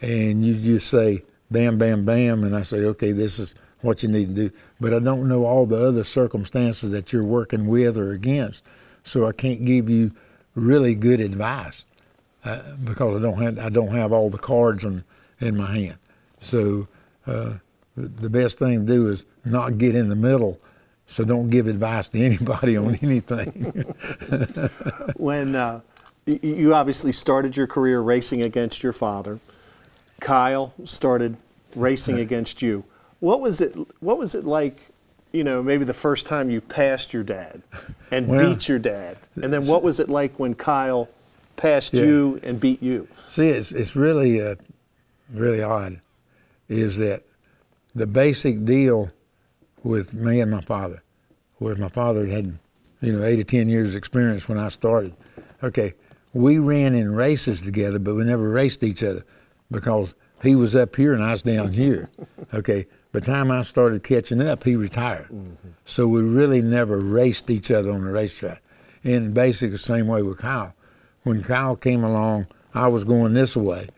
and 0.00 0.44
you 0.44 0.54
just 0.54 0.90
say 0.90 1.22
bam, 1.50 1.78
bam, 1.78 2.04
bam, 2.04 2.44
and 2.44 2.54
I 2.54 2.62
say, 2.62 2.78
okay, 2.84 3.12
this 3.12 3.38
is 3.38 3.54
what 3.80 4.02
you 4.02 4.08
need 4.08 4.34
to 4.34 4.48
do, 4.48 4.56
but 4.80 4.92
I 4.92 4.98
don't 4.98 5.28
know 5.28 5.44
all 5.44 5.64
the 5.64 5.80
other 5.80 6.04
circumstances 6.04 6.90
that 6.90 7.12
you're 7.12 7.24
working 7.24 7.68
with 7.68 7.96
or 7.96 8.12
against, 8.12 8.62
so 9.04 9.26
I 9.26 9.32
can't 9.32 9.64
give 9.64 9.88
you 9.88 10.12
really 10.54 10.94
good 10.94 11.20
advice 11.20 11.84
uh, 12.44 12.60
because 12.84 13.16
I 13.16 13.22
don't 13.22 13.40
have 13.40 13.58
I 13.58 13.68
don't 13.68 13.88
have 13.88 14.12
all 14.12 14.30
the 14.30 14.38
cards 14.38 14.84
in 14.84 15.04
in 15.40 15.56
my 15.56 15.72
hand. 15.74 15.98
So 16.40 16.88
uh, 17.26 17.54
the, 17.96 18.30
best 18.30 18.58
thing 18.58 18.86
to 18.86 18.92
do 18.92 19.08
is 19.08 19.24
not 19.44 19.78
get 19.78 19.94
in 19.94 20.08
the 20.08 20.16
middle. 20.16 20.58
So 21.06 21.24
don't 21.24 21.50
give 21.50 21.66
advice 21.66 22.08
to 22.08 22.20
anybody 22.24 22.76
on 22.76 22.96
anything. 22.96 23.72
when 25.16 25.56
uh, 25.56 25.80
you 26.26 26.74
obviously 26.74 27.12
started 27.12 27.56
your 27.56 27.66
career 27.66 28.00
racing 28.00 28.42
against 28.42 28.82
your 28.82 28.92
father, 28.92 29.38
Kyle 30.20 30.72
started 30.84 31.36
racing 31.74 32.18
against 32.18 32.62
you. 32.62 32.84
What 33.20 33.40
was 33.40 33.60
it? 33.60 33.74
What 34.00 34.18
was 34.18 34.34
it 34.34 34.44
like? 34.44 34.78
You 35.32 35.44
know, 35.44 35.62
maybe 35.62 35.84
the 35.84 35.94
first 35.94 36.26
time 36.26 36.50
you 36.50 36.60
passed 36.60 37.12
your 37.12 37.22
dad 37.22 37.62
and 38.10 38.28
Well, 38.28 38.54
beat 38.54 38.68
your 38.68 38.78
dad, 38.78 39.18
and 39.42 39.52
then 39.52 39.66
what 39.66 39.82
was 39.82 40.00
it 40.00 40.08
like 40.08 40.38
when 40.38 40.54
Kyle 40.54 41.08
passed 41.56 41.92
Yeah. 41.92 42.04
you 42.04 42.40
and 42.42 42.58
beat 42.58 42.82
you? 42.82 43.08
See, 43.32 43.48
it's 43.48 43.70
it's 43.72 43.94
really 43.94 44.40
uh, 44.40 44.54
really 45.32 45.62
odd, 45.62 46.00
is 46.68 46.96
that 46.96 47.24
the 47.94 48.06
basic 48.06 48.64
deal 48.64 49.10
with 49.82 50.14
me 50.14 50.40
and 50.40 50.50
my 50.50 50.60
father, 50.62 51.02
where 51.56 51.76
my 51.76 51.88
father 51.88 52.26
had, 52.26 52.58
you 53.00 53.12
know, 53.12 53.22
eight 53.24 53.38
or 53.38 53.44
ten 53.44 53.68
years 53.68 53.94
experience 53.94 54.48
when 54.48 54.58
I 54.58 54.70
started. 54.70 55.14
Okay, 55.62 55.94
we 56.32 56.58
ran 56.58 56.94
in 56.94 57.12
races 57.14 57.60
together, 57.60 57.98
but 57.98 58.14
we 58.14 58.24
never 58.24 58.48
raced 58.48 58.82
each 58.82 59.02
other 59.02 59.24
because 59.70 60.14
he 60.42 60.54
was 60.54 60.76
up 60.76 60.96
here 60.96 61.12
and 61.14 61.22
I 61.22 61.32
was 61.32 61.42
down 61.42 61.72
here. 61.72 62.08
Okay, 62.54 62.86
by 63.12 63.20
the 63.20 63.26
time 63.26 63.50
I 63.50 63.60
started 63.60 64.02
catching 64.02 64.40
up, 64.40 64.64
he 64.64 64.74
retired. 64.74 65.26
Mm-hmm. 65.26 65.68
So 65.84 66.06
we 66.06 66.22
really 66.22 66.62
never 66.62 66.96
raced 66.98 67.50
each 67.50 67.70
other 67.70 67.92
on 67.92 68.02
the 68.02 68.10
racetrack. 68.10 68.62
And 69.04 69.34
basically 69.34 69.68
the 69.68 69.76
same 69.76 70.06
way 70.06 70.22
with 70.22 70.38
Kyle. 70.38 70.74
When 71.24 71.42
Kyle 71.42 71.76
came 71.76 72.04
along, 72.04 72.46
I 72.72 72.88
was 72.88 73.04
going 73.04 73.34
this 73.34 73.54
way. 73.54 73.88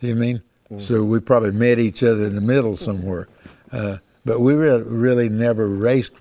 You 0.00 0.14
know 0.14 0.20
what 0.20 0.24
I 0.24 0.26
mean? 0.26 0.42
Mm. 0.70 0.82
So 0.82 1.02
we 1.02 1.20
probably 1.20 1.52
met 1.52 1.78
each 1.78 2.02
other 2.02 2.26
in 2.26 2.34
the 2.34 2.42
middle 2.42 2.76
somewhere. 2.76 3.28
Uh, 3.72 3.98
but 4.24 4.38
we 4.38 4.54
really, 4.54 4.82
really 4.82 5.28
never 5.28 5.66
raced 5.66 6.12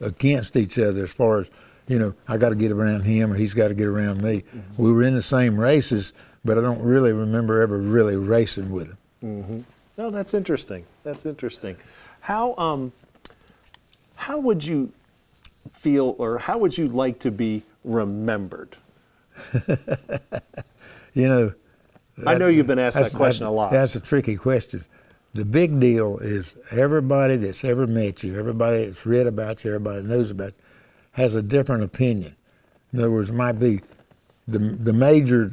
against 0.00 0.54
each 0.54 0.78
other 0.78 1.02
as 1.02 1.10
far 1.10 1.40
as, 1.40 1.48
you 1.88 1.98
know, 1.98 2.14
I 2.28 2.36
got 2.36 2.50
to 2.50 2.54
get 2.54 2.70
around 2.70 3.00
him 3.00 3.32
or 3.32 3.34
he's 3.34 3.52
got 3.52 3.68
to 3.68 3.74
get 3.74 3.88
around 3.88 4.22
me. 4.22 4.42
Mm-hmm. 4.42 4.80
We 4.80 4.92
were 4.92 5.02
in 5.02 5.16
the 5.16 5.22
same 5.22 5.58
races, 5.58 6.12
but 6.44 6.58
I 6.58 6.60
don't 6.60 6.82
really 6.82 7.12
remember 7.12 7.60
ever 7.60 7.78
really 7.78 8.16
racing 8.16 8.70
with 8.70 8.96
him. 9.20 9.66
No, 9.96 10.10
that's 10.10 10.34
interesting. 10.34 10.86
That's 11.02 11.26
interesting. 11.26 11.76
How 12.20 12.54
um, 12.56 12.92
how 14.14 14.38
would 14.38 14.64
you 14.64 14.92
feel, 15.70 16.14
or 16.18 16.38
how 16.38 16.58
would 16.58 16.76
you 16.76 16.88
like 16.88 17.20
to 17.20 17.30
be 17.30 17.62
remembered? 17.84 18.76
You 21.14 21.28
know, 21.28 21.52
I 22.26 22.36
know 22.36 22.48
you've 22.48 22.66
been 22.66 22.78
asked 22.78 22.98
that 22.98 23.12
question 23.12 23.46
a 23.46 23.50
lot. 23.50 23.72
That's 23.72 23.94
a 23.94 24.00
tricky 24.00 24.36
question. 24.36 24.84
The 25.34 25.44
big 25.44 25.80
deal 25.80 26.18
is 26.18 26.46
everybody 26.70 27.36
that's 27.36 27.64
ever 27.64 27.86
met 27.86 28.22
you, 28.22 28.38
everybody 28.38 28.86
that's 28.86 29.06
read 29.06 29.26
about 29.26 29.64
you, 29.64 29.70
everybody 29.70 30.02
that 30.02 30.08
knows 30.08 30.30
about 30.30 30.48
you, 30.48 30.64
has 31.12 31.34
a 31.34 31.42
different 31.42 31.84
opinion. 31.84 32.36
In 32.92 33.00
other 33.00 33.10
words, 33.10 33.30
it 33.30 33.34
might 33.34 33.58
be 33.58 33.80
the 34.46 34.58
the 34.58 34.92
major 34.92 35.52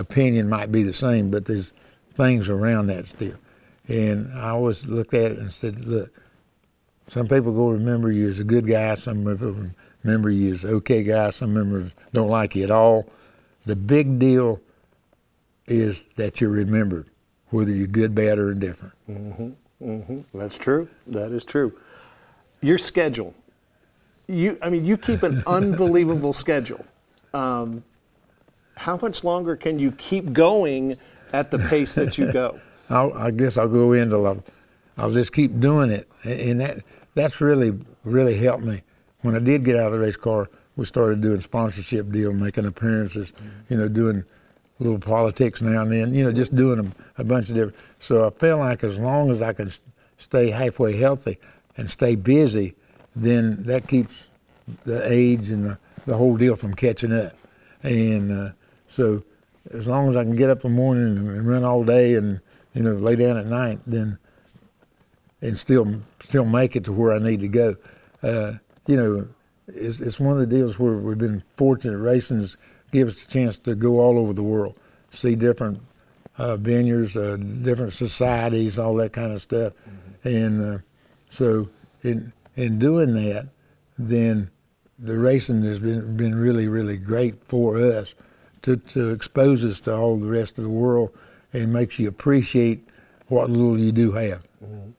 opinion 0.00 0.48
might 0.48 0.72
be 0.72 0.82
the 0.82 0.92
same, 0.92 1.30
but 1.30 1.44
there's 1.44 1.72
things 2.14 2.48
around 2.48 2.88
that 2.88 3.08
still. 3.08 3.36
And 3.88 4.32
I 4.34 4.50
always 4.50 4.84
looked 4.86 5.14
at 5.14 5.32
it 5.32 5.38
and 5.38 5.52
said, 5.52 5.84
look, 5.84 6.10
some 7.08 7.26
people 7.26 7.52
go 7.52 7.70
remember 7.70 8.10
you 8.10 8.30
as 8.30 8.38
a 8.38 8.44
good 8.44 8.66
guy, 8.66 8.94
some 8.94 9.24
people 9.24 9.70
remember 10.04 10.30
you 10.30 10.54
as 10.54 10.64
an 10.64 10.70
okay 10.70 11.02
guy, 11.02 11.30
some 11.30 11.54
members 11.54 11.90
don't 12.12 12.28
like 12.28 12.54
you 12.54 12.64
at 12.64 12.70
all. 12.70 13.08
The 13.66 13.76
big 13.76 14.18
deal 14.18 14.60
is 15.66 15.96
that 16.16 16.40
you're 16.40 16.50
remembered, 16.50 17.08
whether 17.48 17.72
you're 17.72 17.86
good, 17.86 18.14
bad, 18.14 18.38
or 18.38 18.52
indifferent. 18.52 18.94
Mm-hmm. 19.08 19.50
Mm-hmm. 19.82 20.38
That's 20.38 20.56
true. 20.56 20.88
That 21.06 21.32
is 21.32 21.44
true. 21.44 21.76
Your 22.60 22.78
schedule. 22.78 23.34
You, 24.26 24.58
I 24.62 24.70
mean, 24.70 24.84
you 24.84 24.96
keep 24.96 25.22
an 25.22 25.42
unbelievable 25.46 26.32
schedule. 26.32 26.84
Um, 27.34 27.82
how 28.80 28.96
much 28.96 29.24
longer 29.24 29.56
can 29.56 29.78
you 29.78 29.92
keep 29.92 30.32
going 30.32 30.96
at 31.34 31.50
the 31.50 31.58
pace 31.58 31.94
that 31.96 32.16
you 32.16 32.32
go? 32.32 32.58
I 32.90 33.30
guess 33.30 33.58
I'll 33.58 33.68
go 33.68 33.92
into 33.92 34.24
I'll, 34.24 34.42
I'll 34.96 35.12
just 35.12 35.32
keep 35.32 35.60
doing 35.60 35.90
it, 35.90 36.08
and 36.24 36.60
that 36.60 36.82
that's 37.14 37.40
really 37.40 37.78
really 38.04 38.36
helped 38.36 38.64
me. 38.64 38.82
When 39.20 39.36
I 39.36 39.38
did 39.38 39.64
get 39.64 39.76
out 39.76 39.88
of 39.88 39.92
the 39.92 39.98
race 39.98 40.16
car, 40.16 40.48
we 40.76 40.86
started 40.86 41.20
doing 41.20 41.42
sponsorship 41.42 42.10
deal, 42.10 42.32
making 42.32 42.64
appearances, 42.64 43.32
you 43.68 43.76
know, 43.76 43.86
doing 43.86 44.24
little 44.78 44.98
politics 44.98 45.60
now 45.60 45.82
and 45.82 45.92
then, 45.92 46.14
you 46.14 46.24
know, 46.24 46.32
just 46.32 46.56
doing 46.56 46.78
a, 46.78 47.20
a 47.20 47.24
bunch 47.24 47.50
of 47.50 47.54
different. 47.54 47.76
So 47.98 48.26
I 48.26 48.30
feel 48.30 48.56
like 48.56 48.82
as 48.82 48.98
long 48.98 49.30
as 49.30 49.42
I 49.42 49.52
can 49.52 49.70
stay 50.16 50.50
halfway 50.50 50.96
healthy 50.96 51.38
and 51.76 51.90
stay 51.90 52.14
busy, 52.14 52.74
then 53.14 53.62
that 53.64 53.88
keeps 53.88 54.28
the 54.84 55.06
age 55.06 55.50
and 55.50 55.66
the, 55.66 55.78
the 56.06 56.16
whole 56.16 56.38
deal 56.38 56.56
from 56.56 56.74
catching 56.74 57.12
up. 57.12 57.36
And 57.82 58.32
uh, 58.32 58.50
so 58.90 59.22
as 59.72 59.86
long 59.86 60.08
as 60.08 60.16
I 60.16 60.24
can 60.24 60.36
get 60.36 60.50
up 60.50 60.64
in 60.64 60.72
the 60.72 60.76
morning 60.76 61.16
and, 61.16 61.48
run 61.48 61.64
all 61.64 61.84
day 61.84 62.14
and 62.14 62.40
you 62.74 62.82
know 62.82 62.92
lay 62.92 63.16
down 63.16 63.36
at 63.36 63.46
night, 63.46 63.80
then 63.86 64.18
and 65.40 65.58
still 65.58 66.02
still 66.24 66.44
make 66.44 66.76
it 66.76 66.84
to 66.84 66.92
where 66.92 67.12
I 67.12 67.18
need 67.18 67.40
to 67.40 67.48
go. 67.48 67.76
Uh, 68.22 68.54
you 68.86 68.96
know, 68.96 69.28
it's, 69.68 70.00
it's 70.00 70.20
one 70.20 70.40
of 70.40 70.48
the 70.48 70.54
deals 70.54 70.78
where 70.78 70.94
we've 70.94 71.18
been 71.18 71.42
fortunate. 71.56 71.98
Racing 71.98 72.40
has 72.40 72.56
give 72.92 73.08
us 73.08 73.22
a 73.22 73.28
chance 73.28 73.56
to 73.58 73.74
go 73.74 74.00
all 74.00 74.18
over 74.18 74.32
the 74.32 74.42
world, 74.42 74.76
see 75.12 75.36
different 75.36 75.80
uh, 76.38 76.56
vineyards, 76.56 77.16
uh, 77.16 77.36
different 77.36 77.92
societies, 77.92 78.78
all 78.78 78.94
that 78.96 79.12
kind 79.12 79.32
of 79.32 79.40
stuff. 79.40 79.72
And 80.24 80.62
uh, 80.62 80.78
so, 81.30 81.68
in 82.02 82.32
in 82.56 82.78
doing 82.78 83.14
that, 83.14 83.48
then 83.98 84.50
the 84.98 85.16
racing 85.16 85.62
has 85.62 85.78
been 85.78 86.16
been 86.16 86.34
really 86.34 86.66
really 86.66 86.96
great 86.96 87.44
for 87.44 87.76
us 87.76 88.14
to 88.62 88.76
to 88.76 89.10
expose 89.10 89.64
us 89.64 89.80
to 89.80 89.94
all 89.94 90.16
the 90.18 90.26
rest 90.28 90.58
of 90.58 90.64
the 90.64 90.70
world 90.70 91.10
and 91.52 91.72
makes 91.72 91.98
you 91.98 92.08
appreciate 92.08 92.86
what 93.28 93.50
little 93.50 93.78
you 93.78 93.92
do 93.92 94.12
have. 94.12 94.42
Mm-hmm. 94.64 94.90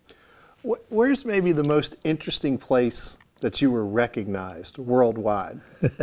Wh- 0.69 0.91
Where's 0.91 1.25
maybe 1.25 1.51
the 1.51 1.63
most 1.63 1.95
interesting 2.03 2.57
place 2.57 3.17
that 3.41 3.61
you 3.61 3.71
were 3.71 3.85
recognized 3.85 4.77
worldwide? 4.77 5.59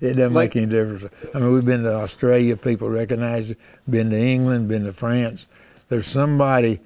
It 0.00 0.12
doesn't 0.12 0.32
Like- 0.32 0.54
make 0.54 0.62
any 0.62 0.66
difference. 0.66 1.12
I 1.34 1.40
mean, 1.40 1.52
we've 1.52 1.64
been 1.64 1.82
to 1.82 1.92
Australia, 1.92 2.56
people 2.56 2.88
recognize 2.88 3.50
it. 3.50 3.58
Been 3.90 4.10
to 4.10 4.16
England, 4.16 4.68
been 4.68 4.84
to 4.84 4.92
France. 4.92 5.46
There's 5.88 6.06
somebody 6.06 6.78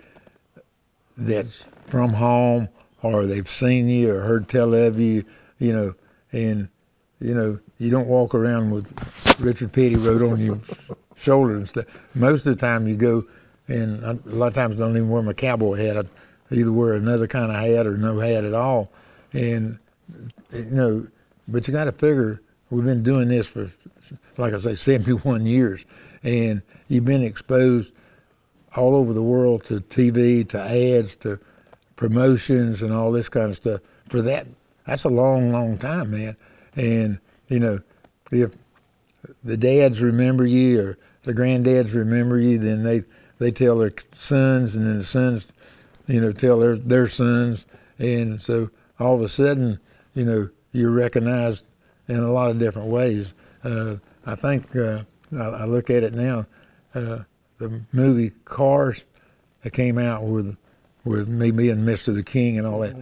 that's 1.17 1.59
from 1.89 2.15
home, 2.15 2.71
or 3.03 3.27
they've 3.27 3.51
seen 3.51 3.91
you 3.91 4.15
or 4.15 4.21
heard 4.23 4.49
tell 4.49 4.73
of 4.75 4.99
you, 4.99 5.25
you 5.59 5.75
know, 5.75 5.95
and 6.33 6.69
you 7.21 7.35
know, 7.35 7.59
you 7.83 7.91
don't 7.91 8.07
walk 8.07 8.33
around 8.33 8.71
with 8.71 9.41
Richard 9.41 9.73
Petty 9.73 9.97
wrote 9.97 10.23
on 10.23 10.39
your 10.41 10.61
shoulder 11.17 11.57
and 11.57 11.69
stuff. 11.69 11.87
Most 12.15 12.47
of 12.47 12.57
the 12.57 12.61
time, 12.61 12.87
you 12.87 12.95
go, 12.95 13.25
and 13.67 14.03
a 14.05 14.15
lot 14.27 14.49
of 14.49 14.55
times 14.55 14.77
I 14.77 14.85
don't 14.85 14.97
even 14.97 15.09
wear 15.09 15.23
my 15.23 15.33
cowboy 15.33 15.77
hat. 15.77 15.97
I 15.97 16.55
either 16.55 16.71
wear 16.71 16.93
another 16.95 17.27
kind 17.27 17.51
of 17.51 17.59
hat 17.59 17.87
or 17.87 17.97
no 17.97 18.21
hat 18.21 18.45
at 18.45 18.55
all, 18.55 18.93
and 19.33 19.81
you 20.53 20.65
know, 20.67 21.07
but 21.49 21.67
you 21.67 21.73
got 21.75 21.85
to 21.85 21.93
figure 21.93 22.41
we've 22.71 22.85
been 22.85 23.03
doing 23.03 23.29
this 23.29 23.49
for, 23.49 23.71
like 24.37 24.55
I 24.55 24.61
say, 24.61 24.77
71 24.77 25.47
years, 25.47 25.85
and 26.23 26.63
you've 26.87 27.05
been 27.05 27.25
exposed 27.25 27.93
all 28.77 28.95
over 28.95 29.13
the 29.13 29.23
world 29.23 29.65
to 29.65 29.81
TV, 29.81 30.49
to 30.51 30.61
ads, 30.61 31.17
to 31.17 31.41
promotions, 31.97 32.81
and 32.81 32.93
all 32.93 33.11
this 33.11 33.29
kind 33.29 33.51
of 33.51 33.57
stuff. 33.57 33.81
For 34.09 34.23
that, 34.23 34.47
that's 34.87 35.03
a 35.03 35.09
long, 35.09 35.51
long 35.53 35.79
time, 35.79 36.13
man. 36.13 36.37
And 36.77 37.19
you 37.53 37.61
know, 37.61 37.81
if 38.33 38.53
the 39.45 39.59
dads 39.59 40.01
remember 40.01 40.47
you 40.47 40.81
or 40.81 40.99
the 41.25 41.35
granddads 41.35 41.95
remember 41.95 42.39
you, 42.39 42.59
then 42.59 42.83
they 42.83 43.05
they 43.39 43.51
tell 43.51 43.79
their 43.79 43.93
sons, 44.15 44.75
and 44.75 44.87
then 44.87 44.99
the 44.99 45.05
sons, 45.05 45.47
you 46.07 46.21
know, 46.21 46.33
tell 46.33 46.59
their 46.59 46.77
their 46.77 47.09
sons, 47.09 47.67
and 47.99 48.41
so 48.41 48.71
all 48.99 49.15
of 49.15 49.21
a 49.21 49.29
sudden, 49.29 49.79
you 50.15 50.25
know, 50.25 50.49
you're 50.73 50.91
recognized 50.91 51.65
in 52.09 52.23
a 52.23 52.33
lot 52.33 52.51
of 52.51 52.59
different 52.59 52.89
ways. 52.89 53.35
Uh, 53.63 53.97
I 54.25 54.35
think 54.35 54.75
uh, 54.75 55.03
I, 55.37 55.45
I 55.45 55.65
look 55.67 55.91
at 55.91 56.03
it 56.03 56.15
now. 56.15 56.47
Uh, 56.95 57.19
the 57.59 57.83
movie 57.93 58.31
Cars 58.47 59.05
that 59.63 59.73
came 59.73 59.99
out 59.99 60.23
with 60.23 60.57
with 61.05 61.29
me 61.29 61.51
being 61.51 61.79
Mr. 61.79 62.15
the 62.15 62.23
King 62.23 62.57
and 62.57 62.67
all 62.67 62.81
that. 62.81 62.97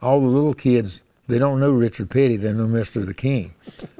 All 0.00 0.20
the 0.20 0.26
little 0.26 0.54
kids 0.54 1.00
they 1.28 1.38
don't 1.38 1.60
know 1.60 1.70
Richard 1.70 2.10
Petty, 2.10 2.36
they 2.36 2.52
know 2.52 2.66
Mr. 2.66 3.04
the 3.04 3.14
King. 3.14 3.52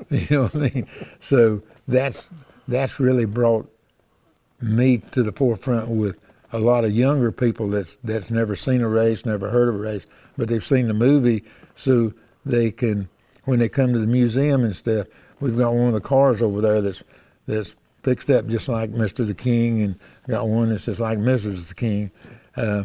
you 0.10 0.26
know 0.30 0.42
what 0.44 0.54
I 0.54 0.58
mean? 0.58 0.88
So 1.20 1.62
that's 1.88 2.28
that's 2.68 3.00
really 3.00 3.24
brought 3.24 3.70
me 4.60 4.98
to 4.98 5.22
the 5.22 5.32
forefront 5.32 5.88
with 5.88 6.18
a 6.52 6.58
lot 6.58 6.84
of 6.84 6.92
younger 6.92 7.32
people 7.32 7.68
that's 7.68 7.96
that's 8.04 8.30
never 8.30 8.54
seen 8.56 8.80
a 8.80 8.88
race, 8.88 9.26
never 9.26 9.50
heard 9.50 9.68
of 9.68 9.74
a 9.74 9.78
race, 9.78 10.06
but 10.36 10.48
they've 10.48 10.64
seen 10.64 10.88
the 10.88 10.94
movie, 10.94 11.44
so 11.74 12.12
they 12.44 12.70
can 12.70 13.08
when 13.44 13.58
they 13.58 13.68
come 13.68 13.92
to 13.92 13.98
the 13.98 14.06
museum 14.06 14.64
and 14.64 14.76
stuff. 14.76 15.06
We've 15.40 15.56
got 15.56 15.74
one 15.74 15.88
of 15.88 15.94
the 15.94 16.00
cars 16.00 16.40
over 16.40 16.60
there 16.60 16.80
that's 16.80 17.02
that's 17.46 17.74
fixed 18.02 18.30
up 18.30 18.46
just 18.46 18.68
like 18.68 18.92
Mr. 18.92 19.26
the 19.26 19.34
King, 19.34 19.82
and 19.82 19.98
got 20.28 20.48
one 20.48 20.70
that's 20.70 20.84
just 20.84 21.00
like 21.00 21.18
Mrs. 21.18 21.68
the 21.68 21.74
King. 21.74 22.10
Uh, 22.56 22.84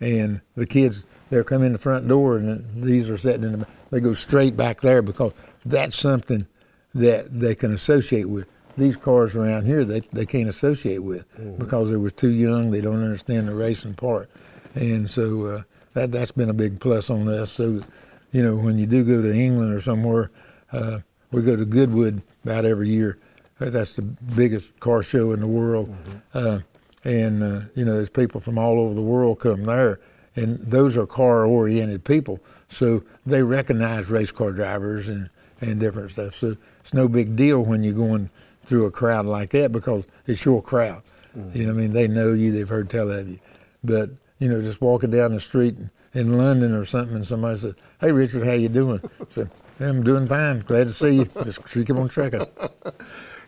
and 0.00 0.40
the 0.56 0.66
kids, 0.66 1.04
they'll 1.30 1.44
come 1.44 1.62
in 1.62 1.72
the 1.72 1.78
front 1.78 2.08
door, 2.08 2.36
and 2.36 2.82
these 2.82 3.08
are 3.08 3.18
sitting 3.18 3.44
in 3.44 3.60
the. 3.60 3.66
They 3.90 4.00
go 4.00 4.14
straight 4.14 4.56
back 4.56 4.80
there 4.80 5.02
because 5.02 5.32
that's 5.64 5.98
something 5.98 6.46
that 6.94 7.40
they 7.40 7.54
can 7.54 7.72
associate 7.72 8.28
with. 8.28 8.46
These 8.76 8.96
cars 8.96 9.36
around 9.36 9.66
here, 9.66 9.84
they, 9.84 10.00
they 10.00 10.24
can't 10.24 10.48
associate 10.48 11.00
with 11.00 11.30
mm-hmm. 11.34 11.56
because 11.56 11.90
they 11.90 11.96
were 11.96 12.10
too 12.10 12.30
young. 12.30 12.70
They 12.70 12.80
don't 12.80 13.02
understand 13.02 13.46
the 13.46 13.54
racing 13.54 13.94
part, 13.94 14.30
and 14.74 15.10
so 15.10 15.44
uh, 15.46 15.62
that 15.92 16.10
that's 16.10 16.32
been 16.32 16.48
a 16.48 16.54
big 16.54 16.80
plus 16.80 17.10
on 17.10 17.28
us. 17.28 17.52
So, 17.52 17.82
you 18.30 18.42
know, 18.42 18.56
when 18.56 18.78
you 18.78 18.86
do 18.86 19.04
go 19.04 19.20
to 19.20 19.30
England 19.30 19.74
or 19.74 19.80
somewhere, 19.82 20.30
uh, 20.72 21.00
we 21.30 21.42
go 21.42 21.54
to 21.54 21.66
Goodwood 21.66 22.22
about 22.44 22.64
every 22.64 22.88
year. 22.88 23.18
That's 23.58 23.92
the 23.92 24.02
biggest 24.02 24.80
car 24.80 25.02
show 25.02 25.32
in 25.32 25.40
the 25.40 25.46
world, 25.46 25.90
mm-hmm. 25.90 26.18
uh, 26.32 26.58
and 27.04 27.42
uh, 27.42 27.60
you 27.74 27.84
know, 27.84 27.96
there's 27.96 28.08
people 28.08 28.40
from 28.40 28.56
all 28.56 28.80
over 28.80 28.94
the 28.94 29.02
world 29.02 29.38
come 29.38 29.64
there, 29.64 30.00
and 30.34 30.58
those 30.60 30.96
are 30.96 31.06
car-oriented 31.06 32.04
people, 32.04 32.40
so 32.70 33.02
they 33.26 33.42
recognize 33.42 34.08
race 34.08 34.32
car 34.32 34.52
drivers 34.52 35.08
and 35.08 35.28
and 35.60 35.78
different 35.78 36.10
stuff. 36.10 36.34
So 36.36 36.56
it's 36.82 36.92
no 36.92 37.08
big 37.08 37.36
deal 37.36 37.64
when 37.64 37.82
you're 37.82 37.94
going 37.94 38.30
through 38.66 38.86
a 38.86 38.90
crowd 38.90 39.26
like 39.26 39.50
that 39.50 39.72
because 39.72 40.04
it's 40.26 40.44
your 40.44 40.62
crowd. 40.62 41.02
Mm-hmm. 41.36 41.58
You 41.58 41.66
know, 41.66 41.70
I 41.70 41.74
mean, 41.74 41.92
they 41.92 42.08
know 42.08 42.32
you, 42.32 42.52
they've 42.52 42.68
heard 42.68 42.90
tell 42.90 43.10
of 43.10 43.28
you, 43.28 43.38
but 43.82 44.10
you 44.38 44.48
know, 44.48 44.60
just 44.60 44.80
walking 44.80 45.10
down 45.10 45.34
the 45.34 45.40
street 45.40 45.76
in 46.14 46.36
London 46.36 46.74
or 46.74 46.84
something, 46.84 47.16
and 47.16 47.26
somebody 47.26 47.58
says, 47.60 47.74
"Hey, 48.00 48.12
Richard, 48.12 48.44
how 48.44 48.52
you 48.52 48.68
doing?" 48.68 49.00
So, 49.34 49.48
hey, 49.78 49.86
I'm 49.86 50.02
doing 50.02 50.28
fine. 50.28 50.60
Glad 50.60 50.88
to 50.88 50.94
see 50.94 51.16
you. 51.16 51.30
Just 51.44 51.66
keep 51.70 51.90
on 51.90 52.08
trucking. 52.08 52.46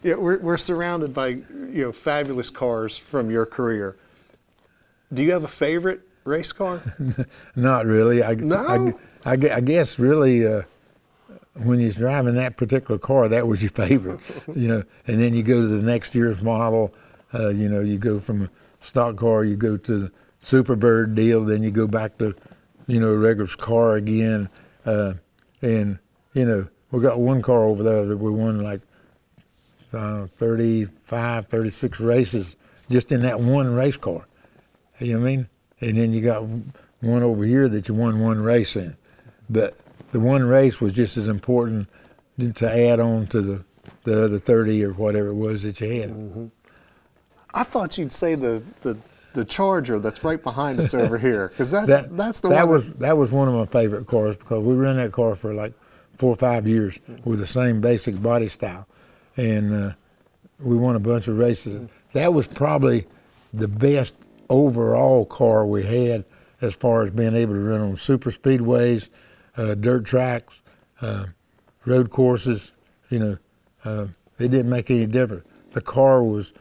Yeah, 0.05 0.17
we're 0.17 0.39
we're 0.39 0.59
surrounded 0.59 1.15
by 1.15 1.29
you 1.29 1.85
know 1.85 1.91
fabulous 1.91 2.51
cars 2.51 2.99
from 2.99 3.31
your 3.31 3.47
career. 3.47 3.97
Do 5.11 5.23
you 5.23 5.33
have 5.33 5.45
a 5.45 5.49
favorite 5.49 6.03
race 6.25 6.53
car? 6.53 6.83
Not 7.57 7.87
really. 7.87 8.23
I, 8.23 8.35
no. 8.35 8.95
I, 9.25 9.33
I, 9.33 9.57
I 9.57 9.61
guess 9.61 9.99
really. 9.99 10.47
Uh, 10.47 10.65
when 11.55 11.81
you're 11.81 11.93
driving 11.93 12.35
that 12.35 12.57
particular 12.57 12.99
car, 12.99 13.29
that 13.29 13.47
was 13.47 13.63
your 13.63 13.71
favorite, 13.71 14.21
you 14.55 14.69
know. 14.69 14.83
And 15.07 15.21
then 15.21 15.35
you 15.35 15.43
go 15.43 15.61
to 15.61 15.69
the 15.69 15.83
next 15.83 16.15
year's 16.15 16.43
model, 16.43 16.95
uh, 17.33 17.49
you 17.49 17.69
know, 17.69 17.81
you 17.81 17.99
go 17.99 18.21
from 18.21 18.43
a 18.43 18.51
stock 18.81 19.17
car, 19.17 19.45
you 19.45 19.57
go 19.57 19.77
to 19.77 19.99
the 19.99 20.13
Superbird 20.43 21.15
deal, 21.15 21.45
then 21.45 21.63
you 21.63 21.71
go 21.71 21.87
back 21.87 22.19
to, 22.19 22.35
you 22.87 23.01
know, 23.01 23.15
regular 23.15 23.49
car 23.57 23.95
again. 23.95 24.49
Uh, 24.85 25.15
and, 25.63 25.99
you 26.35 26.45
know, 26.45 26.69
we 26.91 27.01
got 27.01 27.19
one 27.19 27.41
car 27.41 27.65
over 27.65 27.83
there 27.83 28.05
that 28.05 28.19
we 28.19 28.31
won 28.31 28.63
like 28.63 28.83
uh, 29.93 30.27
35, 30.37 31.47
36 31.47 32.01
races 32.01 32.57
just 32.91 33.11
in 33.11 33.23
that 33.23 33.41
one 33.41 33.73
race 33.75 33.97
car. 33.97 34.27
You 34.99 35.15
know 35.15 35.21
what 35.21 35.27
I 35.27 35.31
mean? 35.31 35.49
And 35.81 35.99
then 35.99 36.13
you 36.13 36.21
got 36.21 36.45
one 37.01 37.23
over 37.23 37.45
here 37.45 37.69
that 37.69 37.89
you 37.89 37.95
won 37.95 38.21
one 38.21 38.41
race 38.41 38.77
in. 38.77 38.97
But 39.49 39.75
the 40.15 40.21
one 40.21 40.45
race 40.45 40.81
was 40.81 40.93
just 40.93 41.17
as 41.17 41.27
important 41.27 41.89
to 42.39 42.71
add 42.71 43.01
on 43.01 43.27
to 43.27 43.43
the, 43.43 43.65
the 44.05 44.27
other 44.27 44.39
30 44.39 44.85
or 44.85 44.93
whatever 44.93 45.31
it 45.31 45.35
was 45.35 45.65
that 45.65 45.81
you 45.81 46.03
had. 46.03 46.11
Mm-hmm. 46.11 46.47
I 47.53 47.65
thought 47.65 47.99
you'd 47.99 48.13
say 48.13 48.37
the, 48.37 48.63
the, 48.83 48.97
the 49.33 49.45
Charger 49.45 49.99
that's 49.99 50.23
right 50.23 50.41
behind 50.41 50.79
us 50.79 50.95
over 50.95 51.19
here, 51.29 51.49
because 51.49 51.73
that's, 51.73 51.89
that, 51.89 52.17
that's 52.17 52.39
the 52.39 52.51
that. 52.51 52.69
Was, 52.69 52.87
that, 52.87 52.99
that 53.01 53.17
was 53.17 53.33
one 53.33 53.49
of 53.49 53.55
my 53.55 53.67
favorite 53.67 54.07
cars 54.07 54.37
because 54.37 54.63
we 54.63 54.75
ran 54.75 54.99
that 54.99 55.11
car 55.11 55.35
for 55.35 55.53
like 55.53 55.73
four 56.17 56.31
or 56.31 56.37
five 56.37 56.65
years 56.69 56.97
with 57.25 57.41
the 57.41 57.47
same 57.47 57.81
basic 57.81 58.23
body 58.23 58.47
style. 58.47 58.87
And 59.37 59.91
uh, 59.91 59.95
we 60.61 60.77
won 60.77 60.95
a 60.95 61.01
bunch 61.01 61.27
of 61.27 61.39
races. 61.39 61.89
That 62.13 62.33
was 62.33 62.47
probably 62.47 63.09
the 63.53 63.67
best 63.67 64.15
overall 64.49 65.27
car 65.27 65.67
we 65.67 65.83
had 65.83 66.25
as 66.61 66.73
far 66.73 67.05
as 67.05 67.13
being 67.13 67.35
able 67.35 67.55
to 67.55 67.61
run 67.61 67.81
on 67.81 67.97
super 67.97 68.31
speedways– 68.31 69.09
uh, 69.57 69.75
dirt 69.75 70.05
tracks, 70.05 70.55
uh, 71.01 71.27
road 71.85 72.11
courses. 72.11 72.73
You 73.11 73.19
know, 73.19 73.39
uh, 73.85 74.07
it 74.39 74.49
didn't 74.51 74.71
make 74.71 74.91
any 74.91 75.07
difference. 75.07 75.47
The 75.73 75.81
car 75.81 76.23
was 76.23 76.53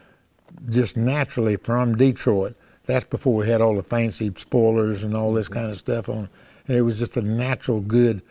just 0.69 0.97
naturally 0.97 1.55
from 1.55 1.95
Detroit. 1.95 2.55
That's 2.85 3.05
before 3.05 3.35
we 3.35 3.49
had 3.49 3.61
all 3.61 3.75
the 3.75 3.83
fancy 3.83 4.31
spoilers 4.35 5.03
and 5.03 5.15
all 5.15 5.33
this 5.33 5.47
kind 5.47 5.71
of 5.71 5.77
stuff 5.77 6.09
on. 6.09 6.29
And 6.67 6.77
it 6.77 6.81
was 6.81 6.99
just 6.99 7.17
a 7.17 7.21
natural, 7.21 7.79
good 7.79 8.21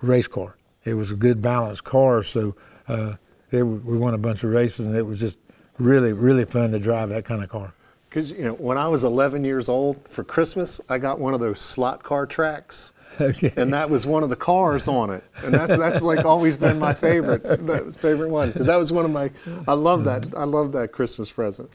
race 0.00 0.26
car. 0.26 0.56
It 0.84 0.94
was 0.94 1.10
a 1.10 1.16
good 1.16 1.42
balanced 1.42 1.84
car, 1.84 2.22
so 2.22 2.54
uh, 2.88 3.14
it, 3.50 3.62
we 3.62 3.98
won 3.98 4.14
a 4.14 4.18
bunch 4.18 4.44
of 4.44 4.50
races, 4.50 4.86
and 4.86 4.96
it 4.96 5.02
was 5.02 5.18
just 5.18 5.38
really, 5.78 6.12
really 6.12 6.44
fun 6.44 6.70
to 6.72 6.78
drive 6.78 7.08
that 7.10 7.24
kind 7.24 7.42
of 7.42 7.48
car. 7.48 7.74
Because 8.08 8.30
you 8.30 8.44
know, 8.44 8.54
when 8.54 8.78
I 8.78 8.88
was 8.88 9.04
11 9.04 9.44
years 9.44 9.68
old 9.68 10.08
for 10.08 10.24
Christmas, 10.24 10.80
I 10.88 10.98
got 10.98 11.18
one 11.18 11.34
of 11.34 11.40
those 11.40 11.60
slot 11.60 12.02
car 12.02 12.24
tracks 12.24 12.92
Okay. 13.20 13.52
And 13.56 13.72
that 13.72 13.88
was 13.88 14.06
one 14.06 14.22
of 14.22 14.30
the 14.30 14.36
cars 14.36 14.88
on 14.88 15.10
it, 15.10 15.24
and 15.42 15.54
that's 15.54 15.76
that's 15.76 16.02
like 16.02 16.24
always 16.24 16.56
been 16.56 16.78
my 16.78 16.92
favorite, 16.92 17.42
that 17.42 17.84
was 17.84 17.96
favorite 17.96 18.30
one 18.30 18.50
because 18.50 18.66
that 18.66 18.76
was 18.76 18.92
one 18.92 19.04
of 19.04 19.10
my. 19.10 19.30
I 19.66 19.72
love 19.72 20.04
that. 20.04 20.26
I 20.36 20.44
love 20.44 20.72
that 20.72 20.92
Christmas 20.92 21.32
present. 21.32 21.70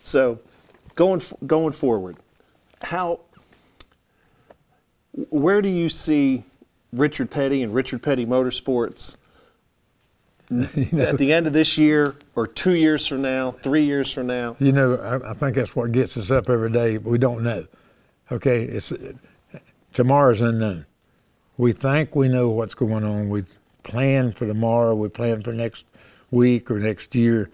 So, 0.00 0.38
going 0.94 1.20
going 1.46 1.72
forward, 1.72 2.16
how, 2.82 3.20
where 5.30 5.60
do 5.60 5.68
you 5.68 5.88
see 5.88 6.44
Richard 6.92 7.30
Petty 7.30 7.62
and 7.62 7.74
Richard 7.74 8.02
Petty 8.02 8.26
Motorsports 8.26 9.16
you 10.50 10.88
know, 10.92 11.04
at 11.04 11.18
the 11.18 11.32
end 11.32 11.46
of 11.46 11.52
this 11.52 11.76
year 11.76 12.14
or 12.34 12.46
two 12.46 12.74
years 12.74 13.06
from 13.06 13.22
now, 13.22 13.50
three 13.50 13.84
years 13.84 14.12
from 14.12 14.28
now? 14.28 14.56
You 14.58 14.72
know, 14.72 14.94
I, 14.94 15.30
I, 15.30 15.34
think 15.34 15.56
that's 15.56 15.74
what 15.74 15.90
gets 15.92 16.16
us 16.16 16.30
up 16.30 16.48
every 16.48 16.70
day. 16.70 16.98
We 16.98 17.18
don't 17.18 17.42
know. 17.42 17.66
Okay, 18.30 18.62
it's 18.62 18.92
tomorrow's 19.96 20.42
unknown. 20.42 20.84
We 21.56 21.72
think 21.72 22.14
we 22.14 22.28
know 22.28 22.50
what's 22.50 22.74
going 22.74 23.02
on. 23.02 23.30
We 23.30 23.44
plan 23.82 24.30
for 24.30 24.46
tomorrow. 24.46 24.94
We 24.94 25.08
plan 25.08 25.42
for 25.42 25.54
next 25.54 25.86
week 26.30 26.70
or 26.70 26.78
next 26.78 27.14
year. 27.14 27.50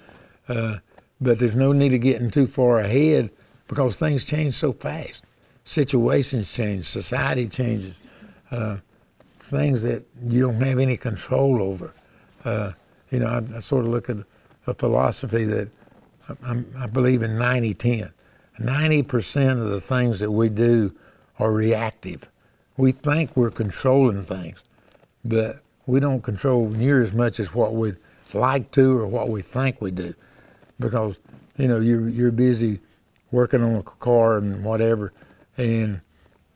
Uh, 0.49 0.79
but 1.21 1.39
there's 1.39 1.55
no 1.55 1.71
need 1.71 1.95
of 1.95 2.01
getting 2.01 2.33
too 2.33 2.49
far 2.49 2.81
ahead 2.81 3.31
because 3.69 3.95
things 3.95 4.25
change 4.25 4.57
so 4.57 4.73
fast. 4.73 5.23
Situations 5.65 6.51
change, 6.51 6.89
society 6.89 7.47
changes, 7.47 7.95
uh, 8.51 8.79
things 9.39 9.83
that 9.83 10.05
you 10.27 10.41
don't 10.41 10.61
have 10.61 10.81
any 10.81 10.97
control 10.97 11.63
over. 11.63 11.95
Uh, 12.45 12.73
you 13.13 13.21
know, 13.21 13.29
I, 13.29 13.57
I, 13.57 13.61
sort 13.61 13.85
of 13.85 13.93
look 13.93 14.11
at 14.11 14.17
a 14.67 14.75
philosophy 14.75 15.45
that 15.45 15.69
I, 16.45 16.65
I 16.77 16.87
believe 16.87 17.23
in 17.23 17.39
90 17.39 17.75
10. 17.75 18.13
90% 18.59 19.51
of 19.53 19.71
the 19.71 19.81
things 19.81 20.19
that 20.19 20.33
we 20.33 20.49
do 20.49 20.93
are 21.39 21.53
reactive 21.53 22.29
we 22.77 22.93
think 22.93 23.37
we're 23.37 23.51
controlling 23.51 24.25
things, 24.25 24.59
but 25.25 25.57
we 25.87 26.01
don't 26.01 26.23
control 26.23 26.69
near 26.69 27.03
as 27.03 27.13
much 27.13 27.41
as 27.41 27.55
what 27.55 27.75
we'd 27.75 27.97
like 28.33 28.71
to 28.73 28.99
or 28.99 29.07
what 29.07 29.29
we 29.29 29.43
think 29.43 29.81
we 29.81 29.91
do, 29.91 30.15
because 30.81 31.17
you 31.59 31.69
know 31.69 31.81
you're 31.81 32.09
you're 32.09 32.31
busy 32.33 32.81
working 33.31 33.63
on 33.63 33.77
a 33.77 33.83
car 33.83 34.39
and 34.39 34.65
whatever, 34.65 35.13
and 35.57 36.01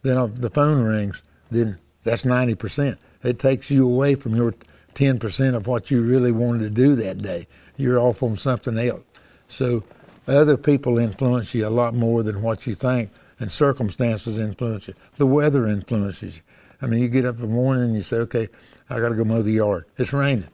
then 0.02 0.35
the 0.35 0.50
phone 0.50 0.83
rings. 0.83 1.22
Then 1.50 1.79
that's 2.05 2.24
ninety 2.24 2.55
percent. 2.55 2.98
It 3.22 3.38
takes 3.38 3.70
you 3.70 3.84
away 3.84 4.14
from 4.14 4.34
your 4.34 4.55
ten 4.95 5.18
percent 5.18 5.55
of 5.55 5.66
what 5.66 5.91
you 5.91 6.01
really 6.03 6.32
wanted 6.32 6.61
to 6.61 6.70
do 6.70 6.95
that 6.97 7.18
day. 7.18 7.47
You're 7.76 7.99
off 7.99 8.22
on 8.22 8.36
something 8.36 8.78
else. 8.78 9.03
So 9.49 9.84
other 10.26 10.57
people 10.57 10.99
influence 10.99 11.55
you 11.55 11.66
a 11.66 11.70
lot 11.70 11.95
more 11.95 12.22
than 12.22 12.43
what 12.43 12.66
you 12.66 12.74
think 12.74 13.11
and 13.38 13.53
circumstances 13.53 14.38
influence 14.38 14.88
you. 14.88 14.95
The 15.17 15.27
weather 15.27 15.67
influences 15.67 16.37
you. 16.37 16.43
I 16.83 16.87
mean, 16.87 17.01
you 17.01 17.09
get 17.09 17.25
up 17.25 17.37
in 17.37 17.43
the 17.43 17.49
morning 17.49 17.85
and 17.85 17.95
you 17.95 18.03
say, 18.03 18.17
okay, 18.19 18.49
I 18.91 19.01
got 19.01 19.09
to 19.09 19.14
go 19.14 19.25
mow 19.25 19.43
the 19.43 19.53
yard. 19.53 19.87
It's 19.97 20.12
raining. 20.12 20.49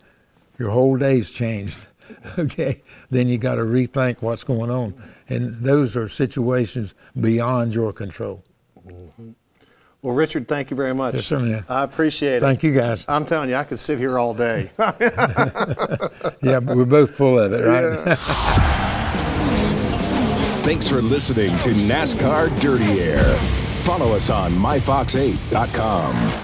Your 0.59 0.71
whole 0.71 0.97
day's 0.97 1.31
changed. 1.31 1.77
okay, 2.39 2.83
then 3.11 3.29
you 3.29 3.39
got 3.39 3.57
to 3.57 3.63
rethink 3.63 4.23
what's 4.23 4.45
going 4.45 4.71
on. 4.71 4.95
And 5.29 5.63
those 5.63 5.97
are 5.97 6.09
situations 6.09 6.95
beyond 7.19 7.75
your 7.75 7.93
control. 7.93 8.45
Mm-hmm. 8.87 9.31
Well, 10.03 10.15
Richard, 10.17 10.49
thank 10.49 10.71
you 10.71 10.77
very 10.77 10.95
much. 10.95 11.15
Yes, 11.15 11.27
sir, 11.27 11.39
man. 11.39 11.65
I 11.69 11.85
appreciate 11.85 12.39
it. 12.39 12.41
Thank 12.41 12.65
you, 12.65 12.73
guys. 12.73 13.05
I'm 13.07 13.25
telling 13.25 13.49
you, 13.49 13.55
I 13.55 13.63
could 13.63 13.79
sit 13.79 14.01
here 14.01 14.19
all 14.19 14.35
day. 14.35 14.73
yeah, 14.79 16.59
we're 16.59 16.85
both 16.85 17.15
full 17.15 17.39
of 17.39 17.53
it, 17.53 17.65
right? 17.65 18.07
Yeah. 18.07 18.17
Thanks 20.63 20.89
for 20.89 21.03
listening 21.03 21.57
to 21.61 21.71
NASCAR 21.71 22.61
Dirty 22.61 23.01
Air. 23.01 23.62
Follow 23.83 24.15
us 24.15 24.31
on 24.31 24.53
myfox8.com. 24.53 26.42